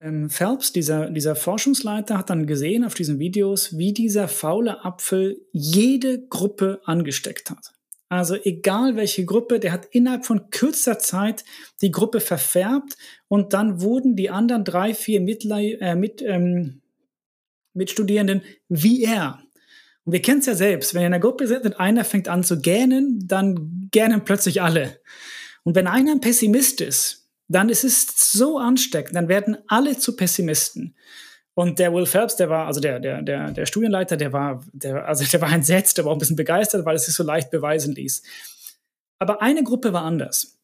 ähm, 0.00 0.30
Phelps, 0.30 0.72
dieser, 0.72 1.10
dieser 1.10 1.36
Forschungsleiter, 1.36 2.18
hat 2.18 2.30
dann 2.30 2.46
gesehen 2.46 2.84
auf 2.84 2.94
diesen 2.94 3.18
Videos, 3.18 3.76
wie 3.76 3.92
dieser 3.92 4.28
faule 4.28 4.84
Apfel 4.84 5.40
jede 5.52 6.26
Gruppe 6.26 6.80
angesteckt 6.84 7.50
hat. 7.50 7.72
Also 8.08 8.34
egal 8.42 8.96
welche 8.96 9.24
Gruppe, 9.24 9.60
der 9.60 9.70
hat 9.70 9.86
innerhalb 9.92 10.26
von 10.26 10.50
kürzester 10.50 10.98
Zeit 10.98 11.44
die 11.80 11.92
Gruppe 11.92 12.20
verfärbt 12.20 12.96
und 13.28 13.52
dann 13.52 13.80
wurden 13.80 14.16
die 14.16 14.30
anderen 14.30 14.64
drei, 14.64 14.94
vier 14.94 15.20
Mitlei 15.20 15.74
äh, 15.80 15.94
mit, 15.94 16.20
ähm, 16.20 16.80
Mitstudierenden 17.72 18.42
wie 18.68 19.04
er. 19.04 19.40
Und 20.04 20.12
wir 20.12 20.22
kennen 20.22 20.40
es 20.40 20.46
ja 20.46 20.56
selbst, 20.56 20.92
wenn 20.92 21.02
ihr 21.02 21.06
in 21.06 21.14
einer 21.14 21.20
Gruppe 21.20 21.46
seid 21.46 21.64
und 21.64 21.78
einer 21.78 22.04
fängt 22.04 22.26
an 22.26 22.42
zu 22.42 22.60
gähnen, 22.60 23.28
dann 23.28 23.88
gähnen 23.92 24.24
plötzlich 24.24 24.60
alle. 24.60 24.98
Und 25.62 25.76
wenn 25.76 25.86
einer 25.86 26.12
ein 26.12 26.20
Pessimist 26.20 26.80
ist, 26.80 27.29
dann 27.50 27.68
ist 27.68 27.82
es 27.84 28.06
so 28.32 28.58
ansteckend, 28.58 29.16
dann 29.16 29.28
werden 29.28 29.58
alle 29.66 29.98
zu 29.98 30.14
Pessimisten. 30.14 30.94
Und 31.54 31.80
der 31.80 31.92
Will 31.92 32.06
Phelps, 32.06 32.36
der 32.36 32.48
war, 32.48 32.66
also 32.66 32.80
der, 32.80 33.00
der, 33.00 33.22
der, 33.22 33.50
der 33.50 33.66
Studienleiter, 33.66 34.16
der 34.16 34.32
war, 34.32 34.64
der, 34.72 35.06
also 35.06 35.24
der 35.24 35.40
war 35.40 35.52
entsetzt, 35.52 35.98
war 35.98 36.06
auch 36.06 36.12
ein 36.12 36.18
bisschen 36.18 36.36
begeistert, 36.36 36.86
weil 36.86 36.94
es 36.94 37.06
sich 37.06 37.14
so 37.14 37.24
leicht 37.24 37.50
beweisen 37.50 37.94
ließ. 37.94 38.22
Aber 39.18 39.42
eine 39.42 39.64
Gruppe 39.64 39.92
war 39.92 40.04
anders. 40.04 40.60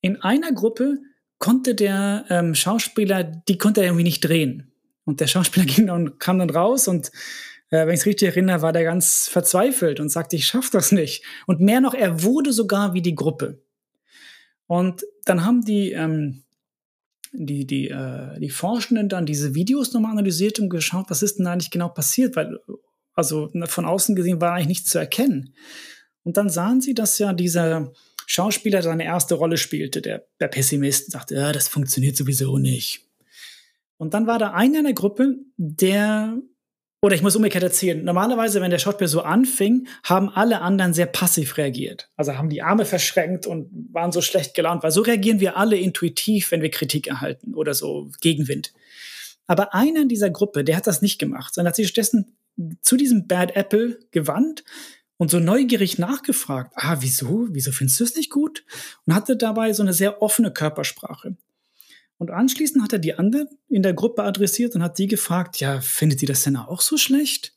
In 0.00 0.22
einer 0.22 0.52
Gruppe 0.52 0.98
konnte 1.38 1.74
der 1.74 2.24
ähm, 2.30 2.54
Schauspieler, 2.54 3.22
die 3.22 3.58
konnte 3.58 3.80
er 3.80 3.88
irgendwie 3.88 4.04
nicht 4.04 4.22
drehen. 4.22 4.72
Und 5.04 5.20
der 5.20 5.26
Schauspieler 5.26 5.66
ging 5.72 5.88
dann, 5.88 6.18
kam 6.18 6.38
dann 6.38 6.50
raus 6.50 6.88
und 6.88 7.08
äh, 7.68 7.86
wenn 7.86 7.90
ich 7.90 8.00
es 8.00 8.06
richtig 8.06 8.28
erinnere, 8.28 8.62
war 8.62 8.72
der 8.72 8.84
ganz 8.84 9.28
verzweifelt 9.28 10.00
und 10.00 10.08
sagte, 10.08 10.36
ich 10.36 10.46
schaff 10.46 10.70
das 10.70 10.90
nicht. 10.90 11.22
Und 11.46 11.60
mehr 11.60 11.82
noch, 11.82 11.92
er 11.92 12.22
wurde 12.22 12.52
sogar 12.54 12.94
wie 12.94 13.02
die 13.02 13.14
Gruppe. 13.14 13.62
Und 14.70 15.04
dann 15.24 15.44
haben 15.44 15.64
die, 15.64 15.90
ähm, 15.90 16.44
die, 17.32 17.66
die, 17.66 17.88
äh, 17.88 18.38
die 18.38 18.50
Forschenden 18.50 19.08
dann 19.08 19.26
diese 19.26 19.56
Videos 19.56 19.92
nochmal 19.92 20.12
analysiert 20.12 20.60
und 20.60 20.68
geschaut, 20.70 21.06
was 21.08 21.24
ist 21.24 21.40
denn 21.40 21.48
eigentlich 21.48 21.72
genau 21.72 21.88
passiert, 21.88 22.36
weil 22.36 22.60
also 23.12 23.50
von 23.64 23.84
außen 23.84 24.14
gesehen 24.14 24.40
war 24.40 24.52
eigentlich 24.52 24.68
nichts 24.68 24.90
zu 24.90 25.00
erkennen. 25.00 25.54
Und 26.22 26.36
dann 26.36 26.48
sahen 26.48 26.80
sie, 26.80 26.94
dass 26.94 27.18
ja 27.18 27.32
dieser 27.32 27.92
Schauspieler 28.26 28.80
seine 28.82 29.02
erste 29.02 29.34
Rolle 29.34 29.56
spielte, 29.56 30.02
der, 30.02 30.24
der 30.38 30.46
Pessimist, 30.46 31.06
und 31.06 31.12
sagte, 31.14 31.34
ja, 31.34 31.50
das 31.50 31.66
funktioniert 31.66 32.16
sowieso 32.16 32.56
nicht. 32.56 33.08
Und 33.96 34.14
dann 34.14 34.28
war 34.28 34.38
da 34.38 34.52
einer 34.52 34.78
in 34.78 34.84
der 34.84 34.94
Gruppe, 34.94 35.34
der 35.56 36.40
oder 37.02 37.14
ich 37.14 37.22
muss 37.22 37.36
umgekehrt 37.36 37.64
erzählen. 37.64 38.04
Normalerweise, 38.04 38.60
wenn 38.60 38.70
der 38.70 38.78
Schauspieler 38.78 39.08
so 39.08 39.22
anfing, 39.22 39.86
haben 40.04 40.28
alle 40.28 40.60
anderen 40.60 40.92
sehr 40.92 41.06
passiv 41.06 41.56
reagiert. 41.56 42.10
Also 42.16 42.36
haben 42.36 42.50
die 42.50 42.62
Arme 42.62 42.84
verschränkt 42.84 43.46
und 43.46 43.70
waren 43.92 44.12
so 44.12 44.20
schlecht 44.20 44.54
gelaunt, 44.54 44.82
weil 44.82 44.90
so 44.90 45.00
reagieren 45.00 45.40
wir 45.40 45.56
alle 45.56 45.76
intuitiv, 45.76 46.50
wenn 46.50 46.60
wir 46.60 46.70
Kritik 46.70 47.06
erhalten 47.06 47.54
oder 47.54 47.72
so 47.72 48.10
Gegenwind. 48.20 48.72
Aber 49.46 49.74
einer 49.74 50.02
in 50.02 50.08
dieser 50.08 50.30
Gruppe, 50.30 50.62
der 50.62 50.76
hat 50.76 50.86
das 50.86 51.02
nicht 51.02 51.18
gemacht, 51.18 51.54
sondern 51.54 51.70
hat 51.70 51.76
sich 51.76 51.88
stattdessen 51.88 52.36
zu 52.82 52.96
diesem 52.96 53.26
Bad 53.26 53.56
Apple 53.56 53.98
gewandt 54.10 54.62
und 55.16 55.30
so 55.30 55.40
neugierig 55.40 55.98
nachgefragt, 55.98 56.72
ah, 56.76 56.98
wieso? 57.00 57.48
Wieso 57.50 57.72
findest 57.72 57.98
du 58.00 58.04
es 58.04 58.16
nicht 58.16 58.30
gut? 58.30 58.64
Und 59.06 59.14
hatte 59.14 59.36
dabei 59.36 59.72
so 59.72 59.82
eine 59.82 59.92
sehr 59.92 60.22
offene 60.22 60.52
Körpersprache. 60.52 61.36
Und 62.20 62.30
anschließend 62.30 62.82
hat 62.82 62.92
er 62.92 62.98
die 62.98 63.14
andere 63.14 63.48
in 63.70 63.82
der 63.82 63.94
Gruppe 63.94 64.22
adressiert 64.24 64.74
und 64.74 64.82
hat 64.82 64.98
die 64.98 65.06
gefragt, 65.06 65.58
ja, 65.58 65.80
findet 65.80 66.20
ihr 66.20 66.28
das 66.28 66.42
denn 66.42 66.54
auch 66.54 66.82
so 66.82 66.98
schlecht? 66.98 67.54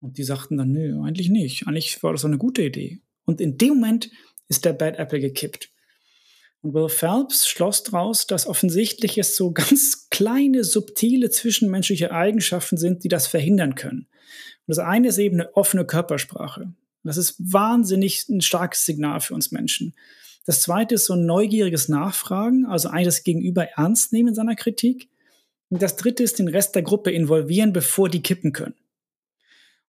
Und 0.00 0.16
die 0.16 0.24
sagten 0.24 0.56
dann, 0.56 0.72
nö, 0.72 0.98
eigentlich 1.02 1.28
nicht. 1.28 1.66
Eigentlich 1.66 2.02
war 2.02 2.12
das 2.12 2.24
eine 2.24 2.38
gute 2.38 2.62
Idee. 2.62 3.02
Und 3.26 3.38
in 3.38 3.58
dem 3.58 3.74
Moment 3.74 4.10
ist 4.48 4.64
der 4.64 4.72
Bad 4.72 4.96
Apple 4.98 5.20
gekippt. 5.20 5.68
Und 6.62 6.72
Will 6.72 6.88
Phelps 6.88 7.46
schloss 7.46 7.82
daraus, 7.82 8.26
dass 8.26 8.46
offensichtlich 8.46 9.18
es 9.18 9.36
so 9.36 9.50
ganz 9.52 10.08
kleine, 10.08 10.64
subtile 10.64 11.28
zwischenmenschliche 11.28 12.12
Eigenschaften 12.12 12.78
sind, 12.78 13.04
die 13.04 13.08
das 13.08 13.26
verhindern 13.26 13.74
können. 13.74 14.06
Und 14.66 14.68
das 14.68 14.78
eine 14.78 15.08
ist 15.08 15.18
eben 15.18 15.38
eine 15.38 15.54
offene 15.54 15.84
Körpersprache. 15.84 16.72
Das 17.04 17.18
ist 17.18 17.36
wahnsinnig 17.38 18.26
ein 18.30 18.40
starkes 18.40 18.86
Signal 18.86 19.20
für 19.20 19.34
uns 19.34 19.52
Menschen. 19.52 19.94
Das 20.46 20.62
zweite 20.62 20.94
ist 20.94 21.06
so 21.06 21.14
ein 21.14 21.26
neugieriges 21.26 21.88
Nachfragen, 21.88 22.66
also 22.66 22.88
eigentlich 22.88 23.06
das 23.06 23.24
Gegenüber 23.24 23.64
ernst 23.76 24.12
nehmen 24.12 24.28
in 24.28 24.34
seiner 24.34 24.54
Kritik. 24.54 25.10
Und 25.68 25.82
das 25.82 25.96
dritte 25.96 26.22
ist 26.22 26.38
den 26.38 26.48
Rest 26.48 26.76
der 26.76 26.82
Gruppe 26.82 27.10
involvieren, 27.10 27.72
bevor 27.72 28.08
die 28.08 28.22
kippen 28.22 28.52
können. 28.52 28.76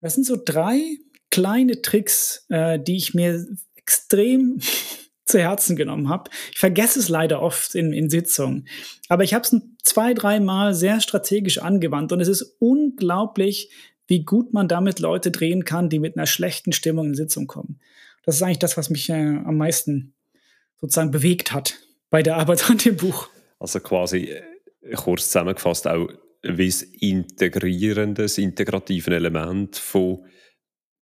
Das 0.00 0.14
sind 0.14 0.26
so 0.26 0.40
drei 0.42 0.98
kleine 1.30 1.82
Tricks, 1.82 2.46
äh, 2.48 2.78
die 2.78 2.96
ich 2.96 3.14
mir 3.14 3.44
extrem 3.74 4.60
zu 5.24 5.40
Herzen 5.40 5.74
genommen 5.74 6.08
habe. 6.08 6.30
Ich 6.52 6.58
vergesse 6.58 7.00
es 7.00 7.08
leider 7.08 7.42
oft 7.42 7.74
in, 7.74 7.92
in 7.92 8.08
Sitzungen, 8.08 8.68
aber 9.08 9.24
ich 9.24 9.34
habe 9.34 9.42
es 9.42 9.56
zwei, 9.82 10.14
dreimal 10.14 10.74
sehr 10.74 11.00
strategisch 11.00 11.58
angewandt 11.58 12.12
und 12.12 12.20
es 12.20 12.28
ist 12.28 12.56
unglaublich, 12.60 13.70
wie 14.06 14.24
gut 14.24 14.52
man 14.52 14.68
damit 14.68 15.00
Leute 15.00 15.30
drehen 15.30 15.64
kann, 15.64 15.88
die 15.88 15.98
mit 15.98 16.16
einer 16.16 16.26
schlechten 16.26 16.72
Stimmung 16.72 17.06
in 17.06 17.14
Sitzung 17.14 17.46
kommen. 17.46 17.80
Das 18.24 18.36
ist 18.36 18.42
eigentlich 18.42 18.58
das, 18.58 18.76
was 18.76 18.90
mich 18.90 19.08
äh, 19.08 19.14
am 19.14 19.56
meisten 19.56 20.13
sozusagen 20.80 21.10
bewegt 21.10 21.52
hat 21.52 21.78
bei 22.10 22.22
der 22.22 22.36
Arbeit 22.36 22.70
an 22.70 22.78
dem 22.78 22.96
Buch. 22.96 23.28
Also 23.58 23.80
quasi 23.80 24.30
äh, 24.30 24.42
kurz 24.94 25.26
zusammengefasst 25.26 25.86
auch 25.86 26.08
wie 26.42 26.66
das 26.66 26.82
integrierende, 26.82 28.22
das 28.22 28.38
integrative 28.38 29.14
Element 29.14 29.76
von 29.76 30.26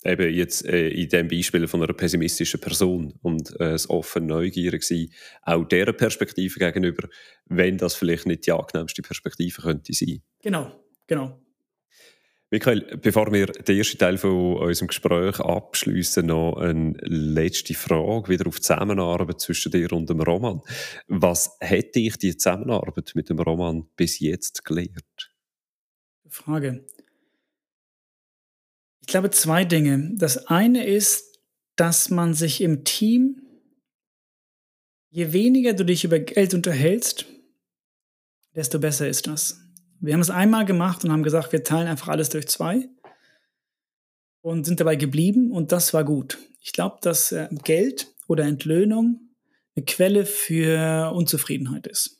eben 0.03 0.33
jetzt 0.33 0.65
äh, 0.65 0.89
in 0.89 1.09
dem 1.09 1.27
Beispiel 1.27 1.67
von 1.67 1.83
einer 1.83 1.93
pessimistischen 1.93 2.59
Person 2.59 3.13
und 3.21 3.51
äh, 3.59 3.71
das 3.71 3.89
offen 3.89 4.25
neugierig 4.25 4.83
sein, 4.83 5.09
auch 5.41 5.65
deren 5.65 5.95
Perspektive 5.95 6.59
gegenüber, 6.59 7.07
wenn 7.45 7.77
das 7.77 7.95
vielleicht 7.95 8.25
nicht 8.25 8.45
die 8.45 8.51
angenehmste 8.51 9.01
Perspektive 9.01 9.61
könnte 9.61 9.93
sein. 9.93 10.21
Genau, 10.41 10.71
genau. 11.07 11.41
Michael, 12.51 12.97
bevor 12.97 13.31
wir 13.31 13.45
den 13.45 13.77
ersten 13.77 13.99
Teil 13.99 14.17
von 14.17 14.57
unserem 14.57 14.87
Gespräch 14.87 15.39
abschließen, 15.39 16.25
noch 16.25 16.57
eine 16.57 16.93
letzte 17.01 17.75
Frage 17.75 18.27
wieder 18.27 18.47
auf 18.47 18.55
die 18.55 18.63
Zusammenarbeit 18.63 19.39
zwischen 19.39 19.71
dir 19.71 19.91
und 19.93 20.09
dem 20.09 20.19
Roman. 20.19 20.61
Was 21.07 21.57
hat 21.61 21.93
dich 21.93 22.17
die 22.17 22.35
Zusammenarbeit 22.35 23.11
mit 23.13 23.29
dem 23.29 23.39
Roman 23.39 23.87
bis 23.95 24.19
jetzt 24.19 24.65
gelehrt? 24.65 25.31
Frage. 26.27 26.85
Ich 29.01 29.07
glaube 29.07 29.29
zwei 29.29 29.63
Dinge. 29.63 30.13
Das 30.15 30.47
eine 30.47 30.87
ist, 30.87 31.39
dass 31.75 32.09
man 32.09 32.33
sich 32.33 32.61
im 32.61 32.83
Team, 32.83 33.43
je 35.11 35.33
weniger 35.33 35.73
du 35.73 35.85
dich 35.85 36.03
über 36.03 36.17
Geld 36.17 36.55
unterhältst, 36.55 37.27
desto 38.55 38.79
besser 38.79 39.07
ist 39.07 39.27
das. 39.27 39.68
Wir 40.01 40.13
haben 40.13 40.21
es 40.21 40.29
einmal 40.29 40.65
gemacht 40.65 41.03
und 41.03 41.11
haben 41.11 41.23
gesagt, 41.23 41.51
wir 41.51 41.63
teilen 41.63 41.87
einfach 41.87 42.07
alles 42.07 42.29
durch 42.29 42.47
zwei 42.47 42.89
und 44.41 44.65
sind 44.65 44.79
dabei 44.79 44.95
geblieben 44.95 45.51
und 45.51 45.71
das 45.71 45.93
war 45.93 46.03
gut. 46.03 46.37
Ich 46.61 46.71
glaube, 46.71 46.97
dass 47.01 47.31
äh, 47.31 47.49
Geld 47.63 48.13
oder 48.27 48.45
Entlöhnung 48.45 49.29
eine 49.75 49.85
Quelle 49.85 50.25
für 50.25 51.11
Unzufriedenheit 51.13 51.87
ist. 51.87 52.19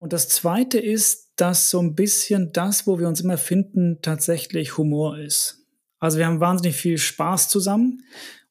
Und 0.00 0.12
das 0.12 0.28
Zweite 0.28 0.80
ist, 0.80 1.32
dass 1.36 1.70
so 1.70 1.80
ein 1.80 1.94
bisschen 1.94 2.52
das, 2.52 2.86
wo 2.88 2.98
wir 2.98 3.06
uns 3.06 3.20
immer 3.20 3.38
finden, 3.38 4.00
tatsächlich 4.02 4.76
Humor 4.76 5.18
ist. 5.18 5.61
Also 6.02 6.18
wir 6.18 6.26
haben 6.26 6.40
wahnsinnig 6.40 6.74
viel 6.74 6.98
Spaß 6.98 7.48
zusammen 7.48 8.02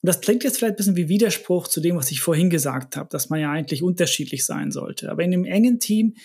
und 0.01 0.07
das 0.07 0.21
klingt 0.21 0.45
jetzt 0.45 0.57
vielleicht 0.57 0.75
ein 0.75 0.77
bisschen 0.77 0.95
wie 0.95 1.09
Widerspruch 1.09 1.67
zu 1.67 1.81
dem, 1.81 1.97
was 1.97 2.09
ich 2.09 2.21
vorhin 2.21 2.49
gesagt 2.49 2.95
habe, 2.95 3.09
dass 3.09 3.29
man 3.29 3.41
ja 3.41 3.51
eigentlich 3.51 3.83
unterschiedlich 3.83 4.45
sein 4.45 4.71
sollte. 4.71 5.11
Aber 5.11 5.21
in 5.21 5.33
einem 5.33 5.43
engen 5.43 5.81
Team 5.81 6.15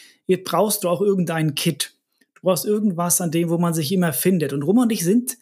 brauchst 0.44 0.84
du 0.84 0.88
auch 0.88 1.02
irgendeinen 1.02 1.56
Kit. 1.56 1.94
Du 2.36 2.42
brauchst 2.42 2.64
irgendwas 2.64 3.20
an 3.20 3.32
dem, 3.32 3.50
wo 3.50 3.58
man 3.58 3.74
sich 3.74 3.90
immer 3.90 4.12
findet. 4.12 4.52
Und 4.52 4.62
Roman 4.62 4.84
und 4.84 4.92
ich 4.92 5.02
sind, 5.02 5.36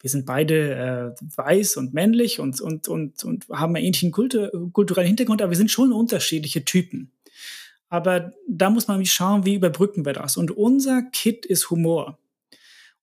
wir 0.00 0.08
sind 0.08 0.24
beide 0.24 1.14
äh, 1.20 1.26
weiß 1.36 1.76
und 1.76 1.92
männlich 1.92 2.40
und, 2.40 2.62
und, 2.62 2.88
und, 2.88 3.22
und 3.22 3.46
haben 3.50 3.76
einen 3.76 3.84
ähnlichen 3.84 4.12
Kultur, 4.12 4.50
kulturellen 4.72 5.06
Hintergrund, 5.06 5.42
aber 5.42 5.50
wir 5.50 5.58
sind 5.58 5.70
schon 5.70 5.92
unterschiedliche 5.92 6.64
Typen. 6.64 7.12
Aber 7.90 8.32
da 8.48 8.70
muss 8.70 8.88
man 8.88 9.04
schauen, 9.04 9.44
wie 9.44 9.54
überbrücken 9.54 10.06
wir 10.06 10.14
das. 10.14 10.38
Und 10.38 10.50
unser 10.50 11.02
Kit 11.02 11.44
ist 11.44 11.68
Humor. 11.68 12.18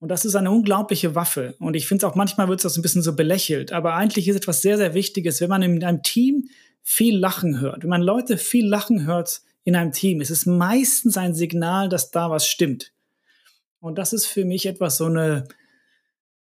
Und 0.03 0.09
das 0.09 0.25
ist 0.25 0.35
eine 0.35 0.51
unglaubliche 0.51 1.15
Waffe. 1.15 1.55
Und 1.59 1.77
ich 1.77 1.87
finde 1.87 2.05
es 2.05 2.11
auch 2.11 2.15
manchmal 2.15 2.49
wird 2.49 2.59
es 2.59 2.63
das 2.63 2.75
ein 2.75 2.81
bisschen 2.81 3.03
so 3.03 3.15
belächelt. 3.15 3.71
Aber 3.71 3.93
eigentlich 3.93 4.27
ist 4.27 4.35
etwas 4.35 4.61
sehr, 4.61 4.75
sehr 4.75 4.93
Wichtiges, 4.93 5.39
wenn 5.39 5.47
man 5.47 5.61
in 5.61 5.81
einem 5.81 6.03
Team 6.03 6.49
viel 6.81 7.17
Lachen 7.17 7.61
hört. 7.61 7.83
Wenn 7.83 7.89
man 7.89 8.01
Leute 8.01 8.35
viel 8.37 8.67
Lachen 8.67 9.05
hört 9.05 9.39
in 9.63 9.77
einem 9.77 9.93
Team, 9.93 10.19
ist 10.19 10.29
es 10.29 10.45
meistens 10.45 11.15
ein 11.15 11.33
Signal, 11.33 11.87
dass 11.87 12.11
da 12.11 12.29
was 12.29 12.45
stimmt. 12.45 12.91
Und 13.79 13.97
das 13.97 14.11
ist 14.11 14.25
für 14.25 14.43
mich 14.43 14.65
etwas 14.65 14.97
so 14.97 15.05
eine 15.05 15.47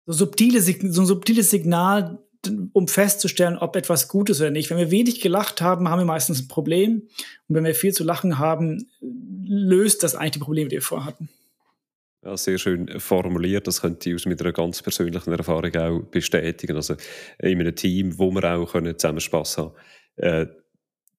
so, 0.06 0.12
subtile, 0.12 0.62
so 0.62 0.74
ein 0.74 1.06
subtiles 1.06 1.50
Signal, 1.50 2.20
um 2.74 2.89
festzustellen, 2.89 3.58
ob 3.58 3.78
etwas 3.78 4.10
gut 4.10 4.30
ist 4.30 4.41
oder 4.41 4.52
nicht. 4.52 4.70
Wenn 4.70 4.80
wir 4.80 4.91
wenig 4.91 5.22
gelacht 5.22 5.62
haben, 5.62 5.88
haben 5.88 6.00
wir 6.02 6.06
meistens 6.06 6.41
ein 6.41 6.50
Problem. 6.50 7.04
Und 7.48 7.56
wenn 7.56 7.63
wir 7.63 7.74
viel 7.74 7.94
zu 7.94 8.04
lachen 8.04 8.38
haben, 8.38 8.89
löst 9.00 10.04
das 10.04 10.13
eigentlich 10.13 10.32
die 10.32 10.39
Probleme, 10.39 10.68
die 10.68 10.76
wir 10.76 10.82
vorhatten. 10.82 11.30
Ja, 12.26 12.36
sehr 12.36 12.58
schön 12.58 13.00
formuliert. 13.00 13.68
Das 13.68 13.82
könnte 13.82 14.10
ich 14.10 14.16
aus 14.16 14.26
meiner 14.26 14.52
ganz 14.52 14.82
persönlichen 14.82 15.32
Erfahrung 15.32 15.76
auch 15.76 16.02
bestätigen. 16.10 16.76
Also 16.76 16.96
in 17.38 17.60
einem 17.60 17.76
Team, 17.76 18.18
wo 18.18 18.32
wir 18.32 18.44
auch 18.44 18.72
können 18.72 18.98
zusammen 18.98 19.20
Spass 19.20 19.58
haben 19.60 19.74
äh, 20.18 20.48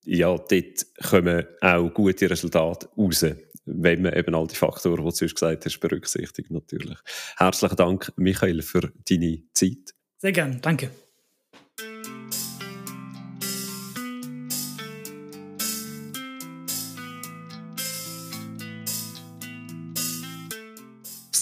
ja, 0.05 0.37
dort 0.37 0.87
kommen 1.03 1.45
auch 1.61 1.91
gute 1.93 2.31
Resultate 2.31 2.89
raus, 2.97 3.27
wenn 3.65 4.03
man 4.03 4.15
eben 4.15 4.35
all 4.35 4.47
die 4.47 4.55
Faktoren, 4.55 4.99
die 4.99 5.03
du 5.05 5.11
zuerst 5.11 5.35
gesagt 5.35 5.65
hast, 5.65 5.81
berücksichtigt 5.81 6.51
natürlich. 6.51 6.99
Herzlichen 7.37 7.77
Dank, 7.77 8.13
Michael, 8.17 8.63
für 8.63 8.93
deine 9.09 9.43
Zeit. 9.53 9.95
Sehr 10.19 10.33
gern, 10.33 10.61
danke. 10.63 10.91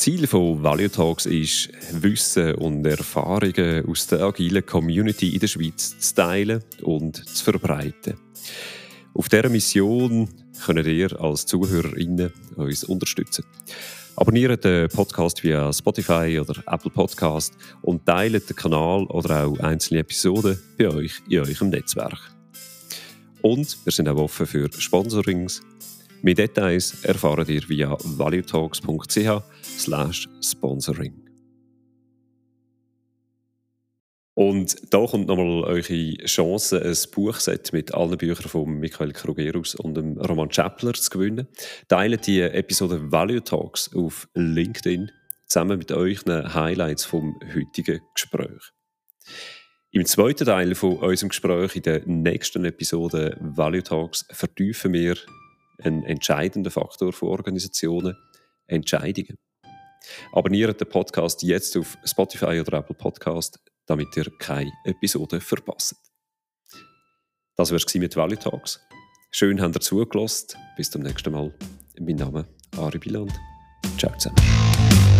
Ziel 0.04 0.26
von 0.26 0.62
Value 0.62 0.90
Talks 0.90 1.24
ist, 1.24 1.70
Wissen 1.92 2.56
und 2.56 2.84
Erfahrungen 2.84 3.88
aus 3.88 4.06
der 4.06 4.20
agilen 4.20 4.66
Community 4.66 5.30
in 5.30 5.40
der 5.40 5.46
Schweiz 5.46 5.98
zu 5.98 6.14
teilen 6.14 6.62
und 6.82 7.26
zu 7.26 7.42
verbreiten. 7.42 8.12
Auf 9.14 9.30
dieser 9.30 9.48
Mission 9.48 10.28
könnt 10.62 10.86
ihr 10.86 11.18
als 11.18 11.46
ZuhörerInnen 11.46 12.30
uns 12.56 12.84
unterstützen. 12.84 13.46
Abonniert 14.14 14.62
den 14.62 14.90
Podcast 14.90 15.42
via 15.42 15.72
Spotify 15.72 16.38
oder 16.38 16.62
Apple 16.66 16.90
Podcast 16.90 17.54
und 17.80 18.04
teilt 18.04 18.46
den 18.46 18.56
Kanal 18.56 19.04
oder 19.04 19.46
auch 19.46 19.58
einzelne 19.60 20.00
Episoden 20.00 20.58
bei 20.76 20.90
euch 20.90 21.22
in 21.30 21.40
eurem 21.40 21.70
Netzwerk. 21.70 22.18
Und 23.40 23.78
wir 23.86 23.90
sind 23.90 24.10
auch 24.10 24.18
offen 24.18 24.44
für 24.44 24.68
Sponsorings. 24.70 25.62
Mehr 26.24 26.34
Details 26.34 27.04
erfahrt 27.04 27.50
ihr 27.50 27.68
via 27.68 27.98
valuetalks.ch 28.02 29.42
sponsoring. 30.40 31.12
Und 34.32 34.74
da 34.90 35.04
kommt 35.04 35.26
nochmal 35.26 35.64
eure 35.64 36.14
Chance, 36.24 36.80
ein 36.80 36.96
Buchset 37.14 37.74
mit 37.74 37.92
allen 37.92 38.16
Büchern 38.16 38.48
von 38.48 38.70
Michael 38.70 39.12
Krugerus 39.12 39.74
und 39.74 39.96
dem 39.98 40.16
Roman 40.16 40.48
Chappler 40.48 40.94
zu 40.94 41.10
gewinnen. 41.10 41.46
Teilt 41.88 42.26
die 42.26 42.40
Episode 42.40 43.12
Value 43.12 43.44
Talks 43.44 43.94
auf 43.94 44.26
LinkedIn 44.32 45.12
zusammen 45.46 45.76
mit 45.76 45.92
euren 45.92 46.54
Highlights 46.54 47.04
vom 47.04 47.38
heutigen 47.54 48.00
Gespräch. 48.14 48.72
Im 49.90 50.06
zweiten 50.06 50.46
Teil 50.46 50.74
von 50.74 50.96
unserem 50.96 51.28
Gespräch 51.28 51.76
in 51.76 51.82
der 51.82 52.00
nächsten 52.06 52.64
Episode 52.64 53.36
Value 53.42 53.82
Talks 53.82 54.24
vertiefen 54.30 54.94
wir 54.94 55.16
einen 55.82 56.04
entscheidenden 56.04 56.70
Faktor 56.70 57.12
von 57.12 57.28
Organisationen, 57.30 58.16
Entscheidungen. 58.66 59.38
Abonniert 60.32 60.80
den 60.80 60.88
Podcast 60.88 61.42
jetzt 61.42 61.76
auf 61.76 61.96
Spotify 62.04 62.60
oder 62.60 62.78
Apple 62.78 62.96
Podcast, 62.96 63.58
damit 63.86 64.16
ihr 64.16 64.26
keine 64.38 64.72
Episode 64.84 65.40
verpasst. 65.40 65.96
Das 67.56 67.70
war 67.70 67.76
es 67.76 67.94
mit 67.94 68.16
Valley 68.16 68.36
Talks. 68.36 68.80
Schön, 69.30 69.60
habt 69.60 69.76
ihr 69.76 69.80
zugelassen. 69.80 70.58
Bis 70.76 70.90
zum 70.90 71.02
nächsten 71.02 71.32
Mal. 71.32 71.52
Mein 72.00 72.16
Name 72.16 72.40
ist 72.40 72.78
Ari 72.78 72.98
Biland. 72.98 73.32
Ciao 73.98 74.16
zusammen. 74.16 75.13